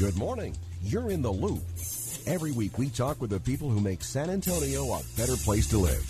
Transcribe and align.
Good 0.00 0.16
morning. 0.16 0.56
You're 0.82 1.10
in 1.10 1.20
the 1.20 1.30
loop. 1.30 1.60
Every 2.24 2.52
week 2.52 2.78
we 2.78 2.88
talk 2.88 3.20
with 3.20 3.28
the 3.28 3.38
people 3.38 3.68
who 3.68 3.80
make 3.80 4.02
San 4.02 4.30
Antonio 4.30 4.84
a 4.94 5.02
better 5.14 5.36
place 5.36 5.68
to 5.68 5.76
live. 5.76 6.02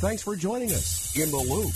Thanks 0.00 0.22
for 0.22 0.34
joining 0.34 0.70
us 0.70 1.14
in 1.14 1.30
the 1.30 1.36
loop. 1.36 1.74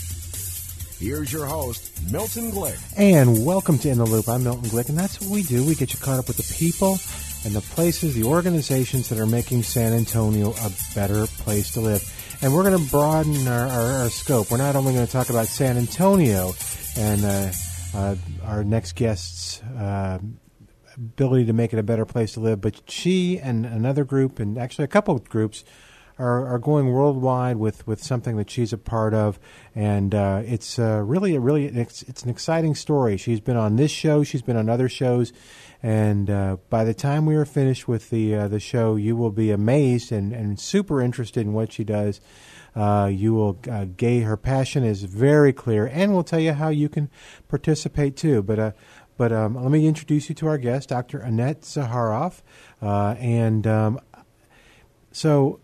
Here's 0.97 1.31
your 1.31 1.45
host, 1.45 1.91
Milton 2.11 2.49
Glick. 2.49 2.75
And 2.97 3.45
welcome 3.45 3.77
to 3.77 3.87
In 3.87 3.99
the 3.99 4.05
Loop. 4.05 4.27
I'm 4.27 4.43
Milton 4.43 4.67
Glick, 4.71 4.89
and 4.89 4.97
that's 4.97 5.21
what 5.21 5.29
we 5.29 5.43
do. 5.43 5.63
We 5.63 5.75
get 5.75 5.93
you 5.93 5.99
caught 5.99 6.17
up 6.17 6.27
with 6.27 6.37
the 6.37 6.55
people 6.55 6.97
and 7.45 7.53
the 7.53 7.61
places, 7.75 8.15
the 8.15 8.23
organizations 8.23 9.07
that 9.09 9.19
are 9.19 9.27
making 9.27 9.61
San 9.61 9.93
Antonio 9.93 10.55
a 10.63 10.71
better 10.95 11.27
place 11.27 11.73
to 11.73 11.81
live. 11.81 12.01
And 12.41 12.51
we're 12.51 12.63
going 12.63 12.83
to 12.83 12.89
broaden 12.89 13.47
our, 13.47 13.67
our, 13.67 13.91
our, 13.91 14.09
scope. 14.09 14.49
We're 14.49 14.57
not 14.57 14.75
only 14.75 14.93
going 14.93 15.05
to 15.05 15.11
talk 15.11 15.29
about 15.29 15.45
San 15.45 15.77
Antonio 15.77 16.53
and 16.97 17.23
uh, 17.23 17.51
uh, 17.93 18.15
our 18.43 18.63
next 18.63 18.95
guest's 18.95 19.61
uh, 19.61 20.17
ability 20.99 21.45
to 21.45 21.53
make 21.53 21.73
it 21.73 21.79
a 21.79 21.83
better 21.83 22.05
place 22.05 22.33
to 22.33 22.39
live, 22.39 22.61
but 22.61 22.81
she 22.89 23.39
and 23.39 23.65
another 23.65 24.03
group, 24.03 24.39
and 24.39 24.57
actually 24.57 24.85
a 24.85 24.89
couple 24.89 25.15
of 25.15 25.29
groups, 25.29 25.63
are, 26.19 26.45
are 26.45 26.59
going 26.59 26.91
worldwide 26.91 27.55
with, 27.55 27.87
with 27.87 28.03
something 28.03 28.35
that 28.35 28.49
she's 28.49 28.73
a 28.73 28.77
part 28.77 29.13
of, 29.13 29.39
and 29.73 30.13
uh, 30.13 30.41
it's 30.45 30.77
uh, 30.77 31.01
really 31.05 31.33
a 31.33 31.39
really 31.39 31.65
it's, 31.65 32.01
it's 32.03 32.23
an 32.23 32.29
exciting 32.29 32.75
story. 32.75 33.15
She's 33.15 33.39
been 33.39 33.55
on 33.55 33.77
this 33.77 33.91
show, 33.91 34.23
she's 34.23 34.41
been 34.41 34.57
on 34.57 34.67
other 34.67 34.89
shows, 34.89 35.31
and 35.81 36.29
uh, 36.29 36.57
by 36.69 36.83
the 36.83 36.93
time 36.93 37.25
we 37.25 37.35
are 37.35 37.45
finished 37.45 37.87
with 37.87 38.09
the 38.09 38.35
uh, 38.35 38.47
the 38.49 38.59
show, 38.59 38.97
you 38.97 39.15
will 39.15 39.31
be 39.31 39.49
amazed 39.49 40.11
and, 40.11 40.33
and 40.33 40.59
super 40.59 41.01
interested 41.01 41.45
in 41.45 41.53
what 41.53 41.71
she 41.71 41.85
does. 41.85 42.19
Uh, 42.75 43.09
you 43.11 43.33
will 43.33 43.57
uh, 43.69 43.85
gay 43.97 44.19
her 44.21 44.37
passion 44.37 44.83
is 44.83 45.03
very 45.03 45.53
clear, 45.53 45.87
and 45.87 46.13
we'll 46.13 46.23
tell 46.23 46.39
you 46.39 46.53
how 46.53 46.69
you 46.69 46.89
can 46.89 47.09
participate 47.47 48.15
too. 48.15 48.43
But 48.43 48.75
but 49.19 49.33
um, 49.33 49.61
let 49.61 49.69
me 49.69 49.85
introduce 49.85 50.29
you 50.29 50.35
to 50.35 50.47
our 50.47 50.57
guest, 50.57 50.87
Dr. 50.87 51.19
Annette 51.19 51.63
Zaharoff, 51.63 52.41
uh, 52.81 53.15
and 53.19 53.67
um, 53.67 53.99
so 55.11 55.59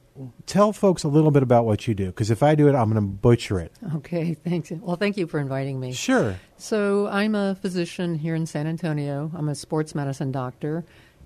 tell 0.45 0.73
folks 0.73 1.05
a 1.05 1.07
little 1.07 1.31
bit 1.31 1.41
about 1.41 1.65
what 1.65 1.87
you 1.87 1.95
do 1.95 2.07
because 2.07 2.29
if 2.29 2.43
I 2.43 2.53
do 2.53 2.67
it, 2.67 2.75
I'm 2.75 2.91
going 2.91 3.01
to 3.01 3.09
butcher 3.09 3.61
it. 3.61 3.71
Okay, 3.95 4.33
thanks. 4.45 4.71
Well, 4.71 4.97
thank 4.97 5.15
you 5.15 5.25
for 5.25 5.39
inviting 5.39 5.79
me. 5.79 5.93
Sure. 5.93 6.35
So, 6.57 7.07
I'm 7.07 7.33
a 7.33 7.55
physician 7.55 8.15
here 8.15 8.35
in 8.35 8.45
San 8.45 8.67
Antonio. 8.67 9.31
I'm 9.33 9.47
a 9.47 9.55
sports 9.55 9.95
medicine 9.95 10.33
doctor. 10.33 10.83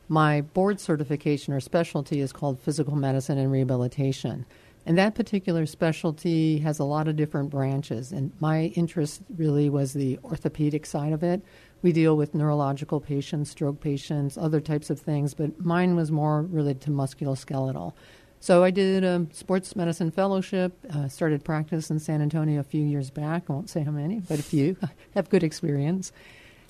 My 0.07 0.41
board 0.41 0.80
certification 0.80 1.55
or 1.55 1.59
specialty 1.59 2.19
is 2.19 2.31
called 2.31 2.59
physical 2.59 2.95
medicine 2.95 3.39
and 3.39 3.52
rehabilitation. 3.52 4.45
And 4.85 4.97
that 4.97 5.13
particular 5.13 5.66
specialty 5.66 6.59
has 6.59 6.80
a 6.80 6.83
lot 6.83 7.07
of 7.07 7.16
different 7.16 7.50
branches. 7.50 8.11
And 8.11 8.31
my 8.39 8.66
interest 8.75 9.22
really 9.35 9.69
was 9.69 9.94
the 9.94 10.19
orthopedic 10.23 10.85
side 10.85 11.13
of 11.13 11.22
it. 11.22 11.44
We 11.81 11.94
deal 11.94 12.17
with 12.17 12.35
neurological 12.35 12.99
patients, 12.99 13.52
stroke 13.52 13.80
patients, 13.80 14.38
other 14.38 14.59
types 14.59 14.89
of 14.89 14.99
things, 14.99 15.33
but 15.33 15.63
mine 15.63 15.95
was 15.95 16.11
more 16.11 16.41
related 16.41 16.81
to 16.81 16.89
musculoskeletal. 16.91 17.94
So 18.41 18.63
I 18.63 18.72
did 18.72 19.03
a 19.03 19.27
sports 19.31 19.75
medicine 19.75 20.12
fellowship, 20.12 20.73
uh, 20.94 21.07
started 21.07 21.44
practice 21.44 21.90
in 21.90 22.00
San 22.00 22.22
Antonio 22.22 22.59
a 22.59 22.63
few 22.63 22.84
years 22.84 23.09
back. 23.09 23.44
I 23.50 23.53
won't 23.53 23.69
say 23.69 23.84
how 23.84 23.91
many, 23.91 24.19
but 24.19 24.40
a 24.40 24.44
few. 24.44 24.78
have 25.16 25.29
good 25.29 25.44
experience. 25.44 26.12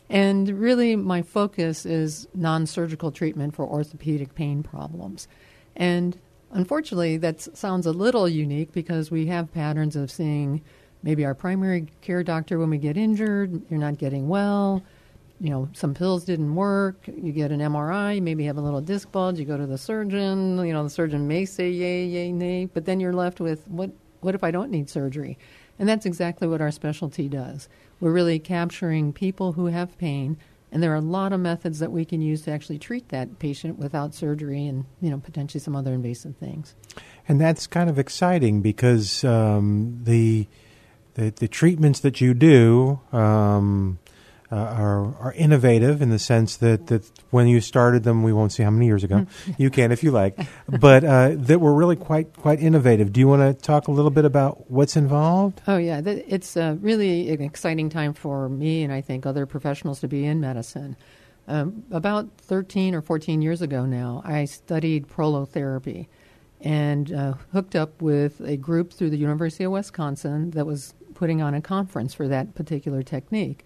And 0.10 0.50
really, 0.60 0.96
my 0.96 1.22
focus 1.22 1.86
is 1.86 2.28
non 2.34 2.66
surgical 2.66 3.12
treatment 3.12 3.56
for 3.56 3.68
orthopedic 3.68 4.34
pain 4.34 4.64
problems. 4.64 5.28
And 5.76 6.20
unfortunately, 6.52 7.18
that 7.18 7.42
sounds 7.56 7.86
a 7.86 7.92
little 7.92 8.28
unique 8.28 8.72
because 8.72 9.12
we 9.12 9.28
have 9.28 9.54
patterns 9.54 9.96
of 9.96 10.10
seeing 10.10 10.62
maybe 11.04 11.24
our 11.24 11.36
primary 11.36 11.88
care 12.02 12.24
doctor 12.24 12.58
when 12.58 12.72
we 12.72 12.80
get 12.80 12.98
injured, 12.98 13.62
you're 13.70 13.80
not 13.80 14.00
getting 14.00 14.28
well 14.28 14.84
you 15.40 15.50
know, 15.50 15.70
some 15.74 15.94
pills 15.94 16.26
didn't 16.26 16.54
work. 16.54 17.08
You 17.08 17.32
get 17.32 17.52
an 17.52 17.60
MRI, 17.60 18.22
maybe 18.22 18.44
have 18.46 18.58
a 18.58 18.62
little 18.62 18.82
disc 18.82 19.12
bulge. 19.12 19.40
You 19.40 19.46
go 19.46 19.58
to 19.58 19.66
the 19.66 19.78
surgeon. 19.78 20.58
You 20.66 20.74
know, 20.74 20.84
the 20.84 20.90
surgeon 20.90 21.28
may 21.28 21.46
say 21.46 21.70
yay, 21.70 22.06
yay, 22.06 22.32
nay, 22.32 22.66
but 22.66 22.86
then 22.86 23.00
you're 23.00 23.14
left 23.14 23.40
with 23.40 23.68
what? 23.68 23.92
What 24.22 24.36
if 24.36 24.44
I 24.44 24.52
don't 24.52 24.70
need 24.70 24.90
surgery? 24.90 25.38
And 25.78 25.88
that's 25.88 26.06
exactly 26.06 26.46
what 26.46 26.60
our 26.60 26.72
specialty 26.72 27.30
does. 27.30 27.70
We're 28.02 28.12
really 28.12 28.38
capturing 28.38 29.14
people 29.14 29.54
who 29.54 29.68
have 29.68 29.98
pain, 29.98 30.38
and 30.74 30.84
there 30.84 30.92
are 30.92 30.96
a 30.96 31.02
lot 31.02 31.32
of 31.32 31.40
methods 31.40 31.80
that 31.80 31.94
we 31.94 32.04
can 32.04 32.22
use 32.22 32.42
to 32.42 32.52
actually 32.52 32.80
treat 32.80 33.08
that 33.10 33.40
patient 33.40 33.80
without 33.80 34.14
surgery 34.14 34.68
and 34.68 34.86
you 35.00 35.10
know 35.10 35.20
potentially 35.20 35.62
some 35.62 35.76
other 35.76 35.94
invasive 35.94 36.36
things. 36.36 36.76
And 37.30 37.40
that's 37.40 37.66
kind 37.66 37.90
of 37.90 37.98
exciting 37.98 38.62
because 38.62 39.24
um, 39.24 40.02
the, 40.04 40.48
the, 41.14 41.30
the 41.30 41.48
treatments 41.48 42.02
that 42.02 42.20
you 42.20 42.34
do. 42.34 43.00
Um, 43.14 44.00
uh, 44.52 44.56
are 44.56 45.16
are 45.18 45.34
innovative 45.34 46.02
in 46.02 46.10
the 46.10 46.20
sense 46.20 46.58
that, 46.58 46.88
that 46.88 47.10
when 47.30 47.48
you 47.48 47.62
started 47.62 48.04
them, 48.04 48.24
we 48.24 48.34
won't 48.34 48.52
see 48.52 48.64
how 48.64 48.72
many 48.72 48.88
years 48.88 49.04
ago. 49.04 49.28
you 49.58 49.70
can 49.70 49.92
if 49.92 50.04
you 50.04 50.12
like, 50.12 50.40
but 50.68 51.04
uh, 51.04 51.32
that 51.36 51.60
were 51.60 51.74
really 51.74 51.96
quite 51.96 52.36
quite 52.36 52.60
innovative. 52.60 53.14
Do 53.14 53.20
you 53.20 53.28
want 53.28 53.42
to 53.42 53.62
talk 53.62 53.88
a 53.88 53.92
little 53.92 54.12
bit 54.12 54.26
about 54.26 54.70
what's 54.70 54.96
involved? 54.96 55.62
Oh 55.68 55.78
yeah, 55.78 56.02
it's 56.06 56.58
uh, 56.58 56.78
really 56.82 57.30
an 57.30 57.42
exciting 57.42 57.90
time 57.90 58.14
for 58.14 58.50
me 58.50 58.84
and 58.84 58.92
I 58.92 59.02
think 59.02 59.26
other 59.26 59.46
professionals 59.46 60.00
to 60.02 60.08
be 60.08 60.26
in 60.26 60.40
medicine. 60.40 60.96
Um, 61.48 61.84
about 61.90 62.30
13 62.38 62.94
or 62.94 63.02
14 63.02 63.42
years 63.42 63.62
ago 63.62 63.86
now, 63.86 64.22
I 64.24 64.46
studied 64.46 65.08
prolotherapy 65.08 66.08
and 66.62 67.12
uh, 67.12 67.34
hooked 67.52 67.76
up 67.76 68.02
with 68.02 68.40
a 68.42 68.58
group 68.58 68.94
through 68.94 69.10
the 69.10 69.18
University 69.18 69.64
of 69.64 69.72
Wisconsin 69.72 70.52
that 70.52 70.66
was 70.66 70.94
putting 71.16 71.42
on 71.42 71.54
a 71.54 71.62
conference 71.62 72.14
for 72.14 72.28
that 72.28 72.56
particular 72.56 73.02
technique. 73.02 73.66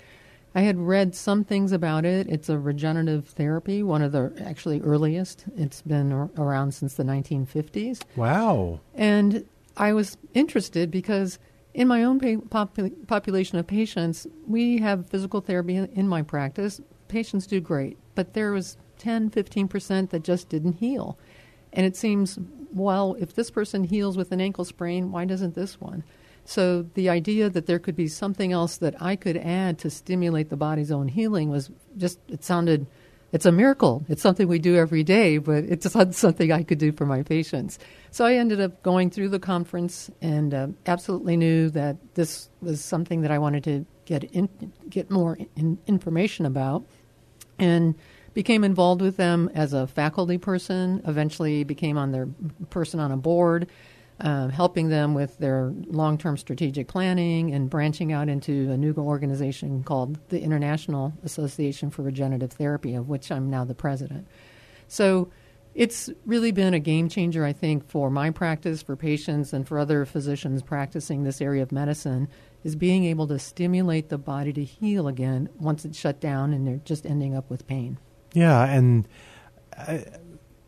I 0.56 0.62
had 0.62 0.78
read 0.78 1.16
some 1.16 1.44
things 1.44 1.72
about 1.72 2.06
it. 2.06 2.28
It's 2.30 2.48
a 2.48 2.58
regenerative 2.58 3.28
therapy, 3.28 3.82
one 3.82 4.02
of 4.02 4.12
the 4.12 4.34
actually 4.40 4.82
earliest. 4.82 5.46
It's 5.58 5.82
been 5.82 6.12
ar- 6.12 6.30
around 6.38 6.74
since 6.74 6.94
the 6.94 7.04
1950s. 7.04 8.02
Wow. 8.16 8.80
And 8.94 9.46
I 9.78 9.94
was 9.94 10.18
interested 10.34 10.92
because 10.92 11.40
in 11.74 11.88
my 11.88 12.04
own 12.04 12.20
pa- 12.50 12.68
population 13.08 13.58
of 13.58 13.66
patients, 13.66 14.28
we 14.48 14.78
have 14.78 15.10
physical 15.10 15.42
therapy 15.42 15.76
in 15.78 16.08
my 16.08 16.22
practice. 16.22 16.80
Patients 17.08 17.48
do 17.48 17.60
great, 17.60 17.98
but 18.14 18.34
there 18.34 18.52
was 18.52 18.78
10, 19.00 19.32
15% 19.32 20.12
that 20.12 20.24
just 20.24 20.50
didn't 20.50 20.74
heal. 20.74 21.18
And 21.72 21.86
it 21.86 21.96
seems, 21.96 22.38
well, 22.72 23.16
if 23.20 23.34
this 23.34 23.50
person 23.50 23.84
heals 23.86 24.18
with 24.18 24.32
an 24.32 24.40
ankle 24.40 24.66
sprain, 24.66 25.12
why 25.12 25.26
doesn't 25.26 25.56
this 25.56 25.82
one? 25.82 26.04
So 26.46 26.84
the 26.94 27.10
idea 27.10 27.50
that 27.50 27.66
there 27.68 27.80
could 27.80 27.96
be 27.96 28.08
something 28.08 28.52
else 28.52 28.78
that 28.78 29.02
I 29.02 29.16
could 29.16 29.38
add 29.38 29.80
to 29.80 29.90
stimulate 29.90 30.50
the 30.50 30.58
body's 30.58 30.92
own 30.92 31.08
healing 31.08 31.50
was 31.50 31.72
just, 31.98 32.20
it 32.28 32.44
sounded, 32.44 32.86
it's 33.32 33.46
a 33.46 33.52
miracle. 33.52 34.06
It's 34.10 34.22
something 34.22 34.48
we 34.48 34.60
do 34.60 34.76
every 34.76 35.04
day, 35.04 35.38
but 35.38 35.64
it's 35.64 35.96
not 35.96 36.14
something 36.14 36.52
I 36.52 36.64
could 36.64 36.80
do 36.80 36.92
for 36.92 37.06
my 37.06 37.24
patients. 37.24 37.80
So 38.12 38.26
I 38.26 38.36
ended 38.36 38.60
up 38.60 38.84
going 38.84 39.10
through 39.10 39.30
the 39.30 39.40
conference 39.40 40.12
and 40.22 40.54
uh, 40.54 40.68
absolutely 40.86 41.38
knew 41.38 41.70
that 41.70 41.98
this 42.16 42.50
was 42.62 42.84
something 42.84 43.22
that 43.22 43.32
I 43.32 43.40
wanted 43.40 43.64
to 43.64 43.86
get 44.06 44.26
in, 44.26 44.50
get 44.90 45.10
more 45.10 45.38
in, 45.56 45.80
information 45.88 46.46
about, 46.46 46.86
and 47.58 47.96
became 48.34 48.64
involved 48.64 49.02
with 49.02 49.16
them 49.16 49.50
as 49.54 49.74
a 49.74 49.88
faculty 49.88 50.38
person. 50.38 51.02
Eventually, 51.06 51.64
became 51.64 51.98
on 51.98 52.12
their 52.12 52.28
person 52.70 53.00
on 53.00 53.12
a 53.12 53.18
board 53.18 53.70
uh, 54.24 54.48
helping 54.48 54.88
them 54.88 55.14
with 55.14 55.38
their 55.38 55.74
long 55.88 56.18
term 56.18 56.38
strategic 56.38 56.88
planning 56.88 57.54
and 57.54 57.70
branching 57.70 58.14
out 58.14 58.30
into 58.30 58.72
a 58.72 58.78
new 58.78 58.94
organization 58.94 59.84
called 59.84 60.18
the 60.30 60.42
International 60.42 61.14
Association 61.24 61.90
for 61.90 62.04
Regenerative 62.04 62.54
Therapy, 62.54 62.96
of 62.96 63.10
which 63.10 63.32
I'm 63.32 63.50
now 63.50 63.66
the 63.66 63.76
president. 63.76 64.26
So 64.88 65.30
it's 65.76 66.10
really 66.26 66.52
been 66.52 66.74
a 66.74 66.80
game 66.80 67.10
changer, 67.10 67.44
I 67.44 67.52
think, 67.52 67.90
for 67.90 68.10
my 68.10 68.30
practice, 68.30 68.82
for 68.82 68.96
patients, 68.96 69.52
and 69.52 69.68
for 69.68 69.78
other 69.78 70.06
physicians 70.06 70.64
practicing 70.64 71.24
this 71.24 71.42
area 71.42 71.62
of 71.62 71.74
medicine, 71.74 72.30
is 72.64 72.78
being 72.78 73.04
able 73.04 73.28
to 73.28 73.38
stimulate 73.38 74.08
the 74.08 74.18
body 74.18 74.54
to 74.54 74.64
heal 74.64 75.10
again 75.10 75.50
once 75.60 75.84
it's 75.84 75.98
shut 75.98 76.22
down 76.22 76.54
and 76.54 76.66
they're 76.66 76.80
just 76.86 77.06
ending 77.06 77.36
up 77.36 77.50
with 77.50 77.68
pain. 77.68 77.98
Yeah, 78.34 78.64
and 78.64 79.06
uh, 79.78 79.98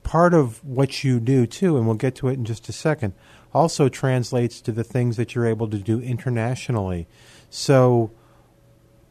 part 0.03 0.33
of 0.33 0.61
what 0.65 1.05
you 1.05 1.21
do, 1.21 1.45
too, 1.45 1.77
and 1.77 1.85
we'll 1.85 1.95
get 1.95 2.15
to 2.15 2.27
it 2.27 2.33
in 2.33 2.43
just 2.43 2.67
a 2.67 2.73
second 2.73 3.13
also 3.55 3.87
translates 3.87 4.59
to 4.59 4.73
the 4.73 4.83
things 4.83 5.15
that 5.15 5.33
you're 5.33 5.47
able 5.47 5.69
to 5.69 5.77
do 5.77 6.01
internationally. 6.01 7.07
So, 7.49 8.11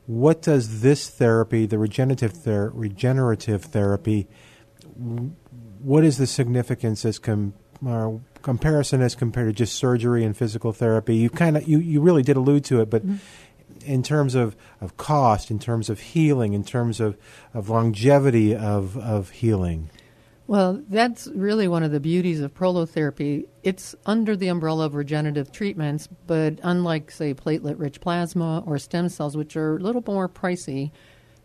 what 0.07 0.43
does 0.43 0.83
this 0.83 1.09
therapy, 1.09 1.65
the 1.65 1.79
regenerative 1.79 2.33
ther- 2.33 2.71
regenerative 2.75 3.65
therapy, 3.65 4.29
what 5.81 6.05
is 6.05 6.19
the 6.19 6.27
significance 6.27 7.07
as 7.07 7.19
com- 7.19 7.55
uh, 7.87 8.11
comparison 8.43 9.01
as 9.01 9.15
compared 9.15 9.47
to 9.49 9.53
just 9.55 9.77
surgery 9.77 10.23
and 10.23 10.37
physical 10.37 10.73
therapy? 10.73 11.17
You 11.17 11.31
kind 11.31 11.57
of 11.57 11.67
you, 11.67 11.79
you 11.79 12.03
really 12.03 12.23
did 12.23 12.37
allude 12.37 12.65
to 12.67 12.83
it, 12.83 12.91
but 12.91 13.03
mm-hmm. 13.03 13.17
in 13.87 14.03
terms 14.03 14.35
of, 14.35 14.57
of 14.83 14.99
cost, 14.99 15.51
in 15.51 15.59
terms 15.59 15.89
of 15.89 16.01
healing, 16.01 16.53
in 16.53 16.65
terms 16.65 17.01
of, 17.01 17.17
of 17.55 17.71
longevity 17.71 18.55
of, 18.55 18.99
of 18.99 19.31
healing. 19.31 19.89
Well, 20.47 20.83
that's 20.91 21.27
really 21.29 21.69
one 21.69 21.83
of 21.83 21.91
the 21.91 22.01
beauties 22.01 22.41
of 22.41 22.53
prolotherapy. 22.53 23.47
It's 23.63 23.95
under 24.05 24.37
the 24.37 24.49
umbrella 24.49 24.85
of 24.85 24.95
regenerative 24.95 25.51
treatments, 25.53 26.07
but 26.27 26.59
unlike, 26.63 27.11
say, 27.11 27.33
platelet 27.33 27.79
rich 27.79 28.01
plasma 28.01 28.63
or 28.67 28.79
stem 28.79 29.09
cells, 29.09 29.39
which 29.39 29.57
are 29.57 29.77
a 29.77 29.81
little 29.81 30.05
more 30.07 30.29
pricey, 30.29 30.91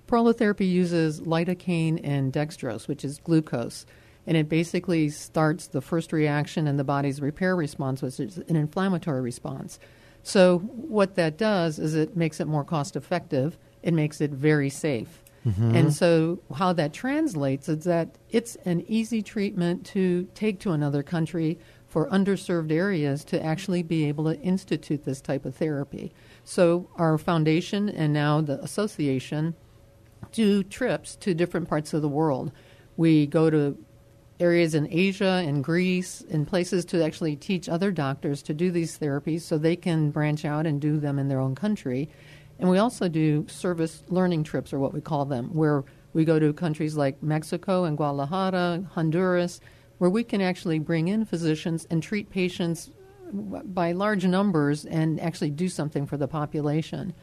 prolotherapy 0.06 0.70
uses 0.70 1.22
lidocaine 1.22 2.02
and 2.04 2.34
dextrose, 2.34 2.90
which 2.90 3.06
is 3.06 3.20
glucose. 3.20 3.86
And 4.28 4.36
it 4.36 4.50
basically 4.50 5.08
starts 5.10 5.68
the 5.68 5.82
first 5.82 6.12
reaction 6.12 6.68
in 6.68 6.76
the 6.76 6.84
body's 6.84 7.22
repair 7.22 7.56
response, 7.56 8.02
which 8.02 8.20
is 8.20 8.38
an 8.38 8.58
inflammatory 8.58 9.22
response. 9.22 9.80
So, 10.24 10.60
what 10.60 11.16
that 11.16 11.38
does 11.38 11.80
is 11.80 11.96
it 11.96 12.18
makes 12.18 12.42
it 12.42 12.48
more 12.48 12.66
cost 12.66 12.98
effective, 12.98 13.58
it 13.82 13.94
makes 13.94 14.20
it 14.20 14.32
very 14.32 14.70
safe. 14.70 15.24
Mm-hmm. 15.46 15.76
And 15.76 15.94
so, 15.94 16.40
how 16.56 16.74
that 16.74 16.94
translates 16.94 17.70
is 17.70 17.86
that 17.86 18.18
it's 18.30 18.56
an 18.66 18.84
easy 18.88 19.22
treatment 19.22 19.86
to 19.88 20.28
take 20.36 20.60
to 20.62 20.72
another 20.72 21.04
country 21.04 21.58
for 21.88 22.08
underserved 22.10 22.72
areas 22.72 23.24
to 23.26 23.44
actually 23.44 23.82
be 23.82 24.06
able 24.06 24.26
to 24.26 24.40
institute 24.42 25.06
this 25.06 25.22
type 25.22 25.46
of 25.46 25.56
therapy. 25.56 26.12
So, 26.44 26.90
our 26.96 27.18
foundation 27.18 27.90
and 27.90 28.14
now 28.14 28.42
the 28.42 28.62
association 28.62 29.56
do 30.32 30.64
trips 30.64 31.16
to 31.18 31.34
different 31.34 31.70
parts 31.70 31.94
of 31.94 32.02
the 32.02 32.10
world. 32.10 32.52
We 32.98 33.26
go 33.26 33.50
to 33.50 33.78
areas 34.40 34.74
in 34.74 34.88
Asia 34.92 35.44
and 35.46 35.64
Greece 35.64 36.24
and 36.30 36.48
places 36.48 36.86
to 36.86 37.04
actually 37.04 37.36
teach 37.36 37.68
other 37.68 37.92
doctors 37.92 38.42
to 38.44 38.54
do 38.54 38.72
these 38.72 38.98
therapies 38.98 39.42
so 39.42 39.58
they 39.58 39.76
can 39.76 40.12
branch 40.12 40.46
out 40.46 40.66
and 40.66 40.80
do 40.80 40.98
them 40.98 41.20
in 41.20 41.28
their 41.28 41.40
own 41.40 41.56
country. 41.56 42.10
And 42.60 42.70
we 42.70 42.78
also 42.78 43.08
do 43.08 43.48
service 43.48 44.04
learning 44.10 44.44
trips, 44.44 44.74
or 44.74 44.80
what 44.80 44.94
we 44.94 45.02
call 45.02 45.26
them, 45.26 45.54
where 45.54 45.84
we 46.14 46.26
go 46.26 46.40
to 46.40 46.52
countries 46.54 46.96
like 46.98 47.24
Mexico 47.24 47.86
and 47.86 47.96
Guadalajara, 47.96 48.86
Honduras, 48.92 49.62
where 49.98 50.10
we 50.10 50.24
can 50.24 50.42
actually 50.42 50.80
bring 50.80 51.08
in 51.08 51.26
physicians 51.26 51.88
and 51.90 52.04
treat 52.04 52.30
patients 52.30 52.92
by 53.32 53.92
large 53.92 54.26
numbers 54.26 54.86
and 54.86 55.20
actually 55.20 55.52
do 55.52 55.70
something 55.70 56.06
for 56.06 56.18
the 56.18 56.28
population. 56.28 57.14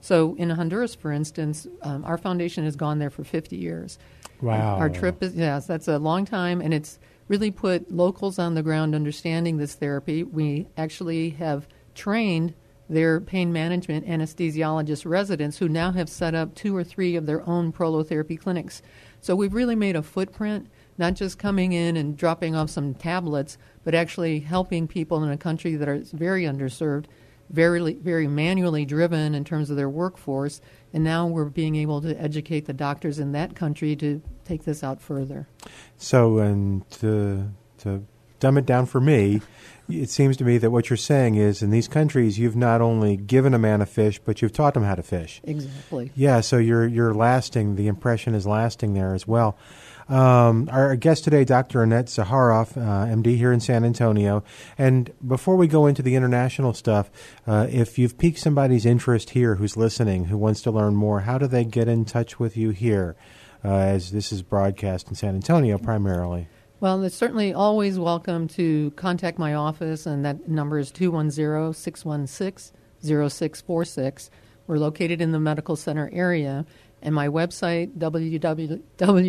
So 0.00 0.34
in 0.34 0.50
Honduras, 0.50 0.94
for 0.94 1.10
instance, 1.10 1.66
um, 1.82 2.04
our 2.04 2.18
foundation 2.18 2.64
has 2.64 2.76
gone 2.76 2.98
there 2.98 3.10
for 3.10 3.24
50 3.24 3.56
years. 3.56 3.98
Wow. 4.42 4.76
Our 4.76 4.90
trip 4.90 5.22
is, 5.22 5.34
yes, 5.34 5.66
that's 5.66 5.88
a 5.88 5.98
long 5.98 6.26
time, 6.26 6.60
and 6.60 6.74
it's 6.74 6.98
really 7.28 7.50
put 7.50 7.90
locals 7.90 8.38
on 8.38 8.54
the 8.54 8.62
ground 8.62 8.94
understanding 8.94 9.56
this 9.56 9.74
therapy. 9.74 10.22
We 10.22 10.66
actually 10.76 11.30
have 11.30 11.66
trained 11.94 12.52
their 12.88 13.20
pain 13.20 13.52
management 13.52 14.06
anesthesiologist 14.06 15.06
residents 15.06 15.58
who 15.58 15.68
now 15.68 15.92
have 15.92 16.08
set 16.08 16.34
up 16.34 16.54
two 16.54 16.76
or 16.76 16.84
three 16.84 17.16
of 17.16 17.26
their 17.26 17.46
own 17.48 17.72
prolotherapy 17.72 18.38
clinics. 18.38 18.82
So 19.20 19.34
we've 19.34 19.54
really 19.54 19.74
made 19.74 19.96
a 19.96 20.02
footprint, 20.02 20.68
not 20.98 21.14
just 21.14 21.38
coming 21.38 21.72
in 21.72 21.96
and 21.96 22.16
dropping 22.16 22.54
off 22.54 22.70
some 22.70 22.94
tablets, 22.94 23.56
but 23.82 23.94
actually 23.94 24.40
helping 24.40 24.86
people 24.86 25.22
in 25.24 25.30
a 25.30 25.38
country 25.38 25.76
that 25.76 25.88
is 25.88 26.12
very 26.12 26.44
underserved, 26.44 27.06
very 27.50 27.94
very 27.94 28.26
manually 28.26 28.84
driven 28.84 29.34
in 29.34 29.44
terms 29.44 29.70
of 29.70 29.76
their 29.76 29.88
workforce, 29.88 30.60
and 30.92 31.04
now 31.04 31.26
we're 31.26 31.44
being 31.46 31.76
able 31.76 32.00
to 32.02 32.20
educate 32.20 32.66
the 32.66 32.72
doctors 32.72 33.18
in 33.18 33.32
that 33.32 33.54
country 33.54 33.96
to 33.96 34.22
take 34.44 34.64
this 34.64 34.82
out 34.82 35.00
further. 35.00 35.48
So, 35.96 36.38
and 36.38 36.88
to 36.92 37.50
to 37.78 38.04
dumb 38.40 38.58
it 38.58 38.66
down 38.66 38.84
for 38.86 39.00
me, 39.00 39.40
it 39.88 40.08
seems 40.08 40.36
to 40.38 40.44
me 40.44 40.58
that 40.58 40.70
what 40.70 40.88
you're 40.88 40.96
saying 40.96 41.34
is 41.34 41.62
in 41.62 41.70
these 41.70 41.88
countries 41.88 42.38
you've 42.38 42.56
not 42.56 42.80
only 42.80 43.16
given 43.16 43.54
a 43.54 43.58
man 43.58 43.80
a 43.80 43.86
fish 43.86 44.18
but 44.18 44.40
you've 44.40 44.52
taught 44.52 44.74
them 44.74 44.84
how 44.84 44.94
to 44.94 45.02
fish. 45.02 45.40
Exactly. 45.44 46.10
Yeah 46.14 46.40
so 46.40 46.58
you're 46.58 46.86
you're 46.86 47.14
lasting 47.14 47.76
the 47.76 47.86
impression 47.86 48.34
is 48.34 48.46
lasting 48.46 48.94
there 48.94 49.14
as 49.14 49.26
well. 49.26 49.58
Um, 50.06 50.68
our 50.70 50.96
guest 50.96 51.24
today 51.24 51.44
dr 51.44 51.82
annette 51.82 52.06
zaharoff 52.06 52.76
uh, 52.76 53.06
md 53.14 53.36
here 53.36 53.52
in 53.52 53.60
san 53.60 53.84
antonio. 53.84 54.42
And 54.76 55.12
before 55.26 55.56
we 55.56 55.66
go 55.66 55.86
into 55.86 56.02
the 56.02 56.14
international 56.14 56.74
stuff 56.74 57.10
uh, 57.46 57.66
if 57.70 57.98
you've 57.98 58.18
piqued 58.18 58.38
somebody's 58.38 58.86
interest 58.86 59.30
here 59.30 59.56
who's 59.56 59.76
listening 59.76 60.26
who 60.26 60.38
wants 60.38 60.62
to 60.62 60.70
learn 60.70 60.94
more 60.94 61.20
how 61.20 61.38
do 61.38 61.46
they 61.46 61.64
get 61.64 61.88
in 61.88 62.04
touch 62.04 62.38
with 62.38 62.56
you 62.56 62.70
here 62.70 63.16
uh, 63.64 63.68
as 63.68 64.12
this 64.12 64.32
is 64.32 64.42
broadcast 64.42 65.08
in 65.08 65.14
san 65.14 65.34
antonio 65.34 65.78
primarily 65.78 66.48
well, 66.80 67.02
it's 67.02 67.16
certainly 67.16 67.52
always 67.52 67.98
welcome 67.98 68.48
to 68.48 68.90
contact 68.92 69.38
my 69.38 69.54
office, 69.54 70.06
and 70.06 70.24
that 70.24 70.48
number 70.48 70.78
is 70.78 70.90
210 70.90 71.72
616 71.72 72.76
0646. 73.00 74.30
We're 74.66 74.78
located 74.78 75.20
in 75.20 75.32
the 75.32 75.40
medical 75.40 75.76
center 75.76 76.10
area, 76.12 76.66
and 77.02 77.14
my 77.14 77.28
website, 77.28 77.96
www.drzmd.com. 77.98 79.28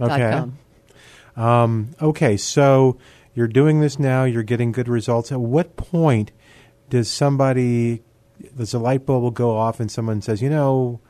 Okay. 0.00 0.44
Um, 1.36 1.90
okay, 2.00 2.36
so 2.36 2.98
you're 3.34 3.46
doing 3.46 3.80
this 3.80 3.98
now, 3.98 4.24
you're 4.24 4.42
getting 4.42 4.72
good 4.72 4.88
results. 4.88 5.30
At 5.30 5.40
what 5.40 5.76
point 5.76 6.32
does 6.88 7.08
somebody, 7.10 8.02
does 8.56 8.74
a 8.74 8.78
light 8.78 9.06
bulb 9.06 9.34
go 9.34 9.56
off 9.56 9.78
and 9.78 9.90
someone 9.90 10.22
says, 10.22 10.40
you 10.42 10.50
know, 10.50 11.00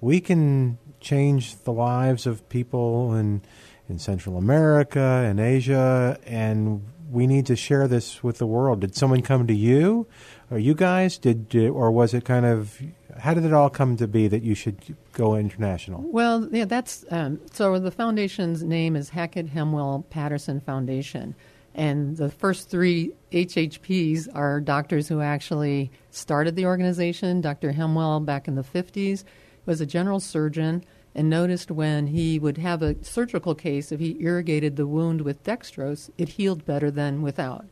we 0.00 0.20
can 0.20 0.78
change 1.06 1.56
the 1.62 1.72
lives 1.72 2.26
of 2.26 2.46
people 2.48 3.14
in 3.14 3.40
in 3.88 3.98
Central 3.98 4.36
America 4.36 5.24
and 5.24 5.38
Asia, 5.38 6.18
and 6.26 6.84
we 7.08 7.26
need 7.26 7.46
to 7.46 7.54
share 7.54 7.86
this 7.86 8.22
with 8.22 8.38
the 8.38 8.46
world. 8.46 8.80
Did 8.80 8.96
someone 8.96 9.22
come 9.22 9.46
to 9.46 9.54
you, 9.54 10.08
or 10.50 10.58
you 10.58 10.74
guys 10.74 11.18
did, 11.18 11.54
or 11.54 11.90
was 11.92 12.12
it 12.12 12.24
kind 12.24 12.44
of? 12.44 12.80
How 13.18 13.32
did 13.32 13.44
it 13.44 13.52
all 13.52 13.70
come 13.70 13.96
to 13.96 14.08
be 14.08 14.28
that 14.28 14.42
you 14.42 14.54
should 14.54 14.96
go 15.12 15.36
international? 15.36 16.02
Well, 16.02 16.48
yeah, 16.50 16.64
that's 16.64 17.04
um, 17.10 17.40
so. 17.52 17.78
The 17.78 17.92
foundation's 17.92 18.62
name 18.64 18.96
is 18.96 19.08
Hackett 19.10 19.46
Hemwall 19.54 20.04
Patterson 20.10 20.60
Foundation, 20.60 21.36
and 21.74 22.16
the 22.16 22.28
first 22.28 22.68
three 22.68 23.12
HHPs 23.30 24.28
are 24.34 24.60
doctors 24.60 25.06
who 25.06 25.20
actually 25.20 25.92
started 26.10 26.56
the 26.56 26.66
organization. 26.66 27.40
Dr. 27.40 27.72
Hemwall 27.72 28.24
back 28.24 28.48
in 28.48 28.56
the 28.56 28.64
fifties 28.64 29.24
was 29.64 29.80
a 29.80 29.86
general 29.86 30.20
surgeon 30.20 30.84
and 31.16 31.30
noticed 31.30 31.70
when 31.70 32.08
he 32.08 32.38
would 32.38 32.58
have 32.58 32.82
a 32.82 33.02
surgical 33.02 33.54
case, 33.54 33.90
if 33.90 33.98
he 33.98 34.18
irrigated 34.20 34.76
the 34.76 34.86
wound 34.86 35.22
with 35.22 35.42
dextrose, 35.42 36.10
it 36.18 36.28
healed 36.28 36.66
better 36.66 36.90
than 36.90 37.22
without. 37.22 37.64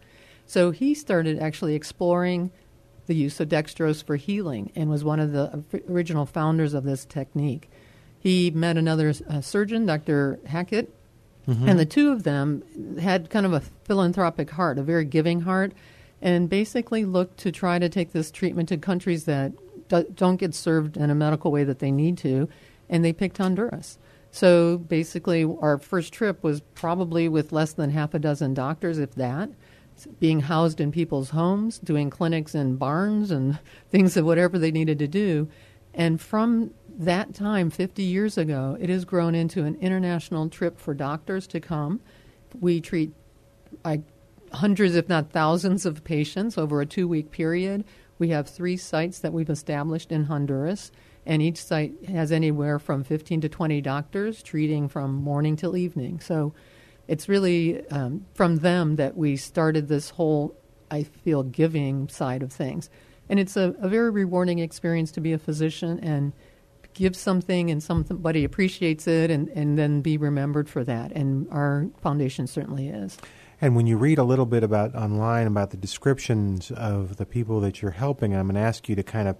So 0.46 0.70
he 0.70 0.94
started 0.94 1.38
actually 1.38 1.74
exploring 1.74 2.50
the 3.06 3.14
use 3.14 3.38
of 3.40 3.50
dextrose 3.50 4.02
for 4.02 4.16
healing 4.16 4.72
and 4.74 4.88
was 4.88 5.04
one 5.04 5.20
of 5.20 5.32
the 5.32 5.62
original 5.90 6.24
founders 6.24 6.72
of 6.72 6.84
this 6.84 7.04
technique. 7.04 7.70
He 8.18 8.50
met 8.50 8.78
another 8.78 9.12
uh, 9.28 9.42
surgeon, 9.42 9.84
Dr. 9.84 10.38
Hackett, 10.46 10.90
mm-hmm. 11.46 11.68
and 11.68 11.78
the 11.78 11.84
two 11.84 12.12
of 12.12 12.22
them 12.22 12.62
had 12.98 13.28
kind 13.28 13.44
of 13.44 13.52
a 13.52 13.60
philanthropic 13.60 14.48
heart, 14.48 14.78
a 14.78 14.82
very 14.82 15.04
giving 15.04 15.42
heart, 15.42 15.72
and 16.22 16.48
basically 16.48 17.04
looked 17.04 17.36
to 17.40 17.52
try 17.52 17.78
to 17.78 17.90
take 17.90 18.12
this 18.12 18.30
treatment 18.30 18.70
to 18.70 18.78
countries 18.78 19.24
that 19.24 19.52
do- 19.88 20.10
don't 20.14 20.36
get 20.36 20.54
served 20.54 20.96
in 20.96 21.10
a 21.10 21.14
medical 21.14 21.52
way 21.52 21.64
that 21.64 21.80
they 21.80 21.90
need 21.90 22.16
to 22.16 22.48
and 22.88 23.04
they 23.04 23.12
picked 23.12 23.38
Honduras. 23.38 23.98
So 24.30 24.78
basically, 24.78 25.44
our 25.44 25.78
first 25.78 26.12
trip 26.12 26.42
was 26.42 26.60
probably 26.74 27.28
with 27.28 27.52
less 27.52 27.72
than 27.72 27.90
half 27.90 28.14
a 28.14 28.18
dozen 28.18 28.52
doctors, 28.52 28.98
if 28.98 29.14
that, 29.14 29.50
being 30.18 30.40
housed 30.40 30.80
in 30.80 30.90
people's 30.90 31.30
homes, 31.30 31.78
doing 31.78 32.10
clinics 32.10 32.54
in 32.54 32.76
barns 32.76 33.30
and 33.30 33.60
things 33.90 34.16
of 34.16 34.24
whatever 34.24 34.58
they 34.58 34.72
needed 34.72 34.98
to 34.98 35.06
do. 35.06 35.48
And 35.94 36.20
from 36.20 36.72
that 36.98 37.34
time, 37.34 37.70
50 37.70 38.02
years 38.02 38.36
ago, 38.36 38.76
it 38.80 38.88
has 38.88 39.04
grown 39.04 39.34
into 39.34 39.64
an 39.64 39.76
international 39.76 40.48
trip 40.48 40.80
for 40.80 40.94
doctors 40.94 41.46
to 41.48 41.60
come. 41.60 42.00
We 42.58 42.80
treat 42.80 43.12
like 43.84 44.02
hundreds, 44.52 44.96
if 44.96 45.08
not 45.08 45.30
thousands, 45.30 45.86
of 45.86 46.04
patients 46.04 46.58
over 46.58 46.80
a 46.80 46.86
two 46.86 47.06
week 47.06 47.30
period. 47.30 47.84
We 48.18 48.28
have 48.30 48.48
three 48.48 48.76
sites 48.76 49.18
that 49.20 49.32
we've 49.32 49.50
established 49.50 50.12
in 50.12 50.24
Honduras 50.24 50.92
and 51.26 51.42
each 51.42 51.62
site 51.62 52.04
has 52.08 52.32
anywhere 52.32 52.78
from 52.78 53.04
15 53.04 53.42
to 53.42 53.48
20 53.48 53.80
doctors 53.80 54.42
treating 54.42 54.88
from 54.88 55.14
morning 55.14 55.56
till 55.56 55.76
evening. 55.76 56.20
So 56.20 56.54
it's 57.08 57.28
really 57.28 57.86
um, 57.88 58.26
from 58.34 58.56
them 58.56 58.96
that 58.96 59.16
we 59.16 59.36
started 59.36 59.88
this 59.88 60.10
whole, 60.10 60.56
I 60.90 61.04
feel, 61.04 61.42
giving 61.42 62.08
side 62.08 62.42
of 62.42 62.52
things. 62.52 62.90
And 63.28 63.40
it's 63.40 63.56
a, 63.56 63.74
a 63.80 63.88
very 63.88 64.10
rewarding 64.10 64.58
experience 64.58 65.10
to 65.12 65.20
be 65.20 65.32
a 65.32 65.38
physician 65.38 65.98
and 66.00 66.32
give 66.92 67.16
something 67.16 67.70
and 67.70 67.82
somebody 67.82 68.44
appreciates 68.44 69.06
it 69.06 69.30
and, 69.30 69.48
and 69.48 69.78
then 69.78 70.00
be 70.00 70.16
remembered 70.16 70.68
for 70.68 70.84
that. 70.84 71.12
And 71.12 71.48
our 71.50 71.88
foundation 72.00 72.46
certainly 72.46 72.88
is. 72.88 73.18
And 73.60 73.76
when 73.76 73.86
you 73.86 73.96
read 73.96 74.18
a 74.18 74.24
little 74.24 74.46
bit 74.46 74.62
about 74.62 74.94
online 74.94 75.46
about 75.46 75.70
the 75.70 75.76
descriptions 75.76 76.70
of 76.70 77.16
the 77.16 77.26
people 77.26 77.60
that 77.60 77.82
you're 77.82 77.92
helping, 77.92 78.34
I'm 78.34 78.46
going 78.46 78.56
to 78.56 78.60
ask 78.60 78.88
you 78.88 78.96
to 78.96 79.02
kind 79.02 79.28
of 79.28 79.36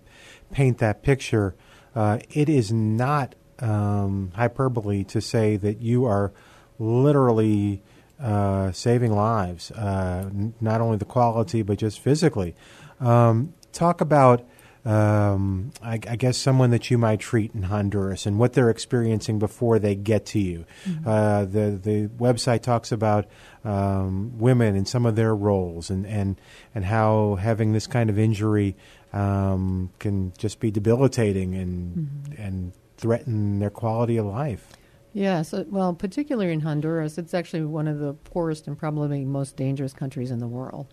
paint 0.51 0.79
that 0.79 1.03
picture. 1.03 1.55
Uh, 1.95 2.19
it 2.31 2.49
is 2.49 2.73
not 2.73 3.35
um, 3.61 4.33
hyperbole 4.35 5.05
to 5.05 5.21
say 5.21 5.57
that 5.57 5.81
you 5.81 6.05
are 6.05 6.33
literally 6.79 7.83
uh, 8.21 8.73
saving 8.73 9.13
lives, 9.13 9.71
uh, 9.73 10.25
n- 10.27 10.55
not 10.61 10.81
only 10.81 10.97
the 10.97 11.05
quality 11.05 11.63
but 11.63 11.79
just 11.79 12.01
physically. 12.01 12.55
Um, 13.01 13.55
talk 13.73 14.01
about 14.01 14.47
um, 14.85 15.73
I, 15.83 15.95
I, 15.95 16.17
guess 16.17 16.37
someone 16.37 16.69
that 16.71 16.91
you 16.91 16.99
might 16.99 17.19
treat 17.19 17.55
in 17.55 17.63
Honduras 17.63 18.27
and 18.27 18.39
what 18.39 18.53
they're 18.53 18.69
experiencing 18.69 19.39
before 19.39 19.79
they 19.79 19.95
get 19.95 20.27
to 20.27 20.39
you. 20.39 20.67
Mm-hmm. 20.87 21.09
Uh, 21.09 21.45
the 21.47 21.81
the 21.83 22.09
website 22.19 22.61
talks 22.61 22.93
about 22.93 23.27
um, 23.65 24.39
women 24.39 24.77
and 24.77 24.87
some 24.87 25.07
of 25.07 25.17
their 25.17 25.35
roles 25.35 25.89
and, 25.89 26.07
and 26.07 26.39
and 26.75 26.85
how 26.85 27.37
having 27.37 27.73
this 27.73 27.87
kind 27.87 28.11
of 28.11 28.19
injury 28.19 28.77
um, 29.15 29.91
can 29.99 30.33
just 30.37 30.61
be 30.61 30.71
debilitating 30.71 31.55
and 31.55 31.97
mm-hmm. 31.97 32.43
and 32.43 32.73
threaten 32.97 33.59
their 33.59 33.71
quality 33.71 34.17
of 34.17 34.27
life. 34.27 34.69
Yes, 35.13 35.55
well, 35.69 35.95
particularly 35.95 36.53
in 36.53 36.61
Honduras, 36.61 37.19
it's 37.19 37.35
actually 37.35 37.65
one 37.65 37.87
of 37.87 38.01
the 38.01 38.15
poorest 38.15 38.67
and 38.67 38.77
probably 38.77 39.25
most 39.25 39.57
dangerous 39.57 39.93
countries 39.93 40.31
in 40.31 40.41
the 40.41 40.49
world, 40.49 40.89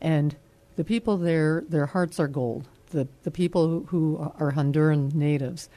and 0.00 0.36
the 0.76 0.84
people 0.84 1.16
there, 1.16 1.64
their 1.68 1.86
hearts 1.86 2.18
are 2.20 2.28
gold 2.28 2.68
the, 2.94 3.08
the 3.24 3.30
people 3.30 3.68
who, 3.68 3.84
who 3.90 4.32
are 4.38 4.52
Honduran 4.52 5.14
natives. 5.14 5.68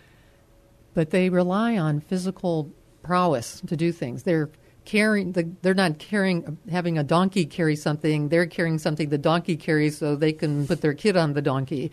But 0.94 1.10
they 1.10 1.30
rely 1.30 1.77
on 1.77 2.00
physical 2.00 2.72
prowess 3.04 3.62
to 3.68 3.75
do 3.75 3.92
things. 3.92 4.24
They're 4.24 4.50
carrying, 4.88 5.34
the, 5.34 5.51
they're 5.62 5.74
not 5.74 6.00
carrying, 6.00 6.58
having 6.72 6.98
a 6.98 7.03
donkey 7.03 7.46
carry 7.46 7.75
something. 7.75 8.29
They're 8.29 8.48
carrying 8.48 8.79
something 8.79 9.10
the 9.10 9.17
donkey 9.17 9.58
carries 9.58 9.98
so 9.98 10.15
they 10.15 10.32
can 10.32 10.65
put 10.65 10.79
their 10.79 10.94
kid 10.94 11.17
on 11.17 11.34
the 11.34 11.41
donkey. 11.41 11.91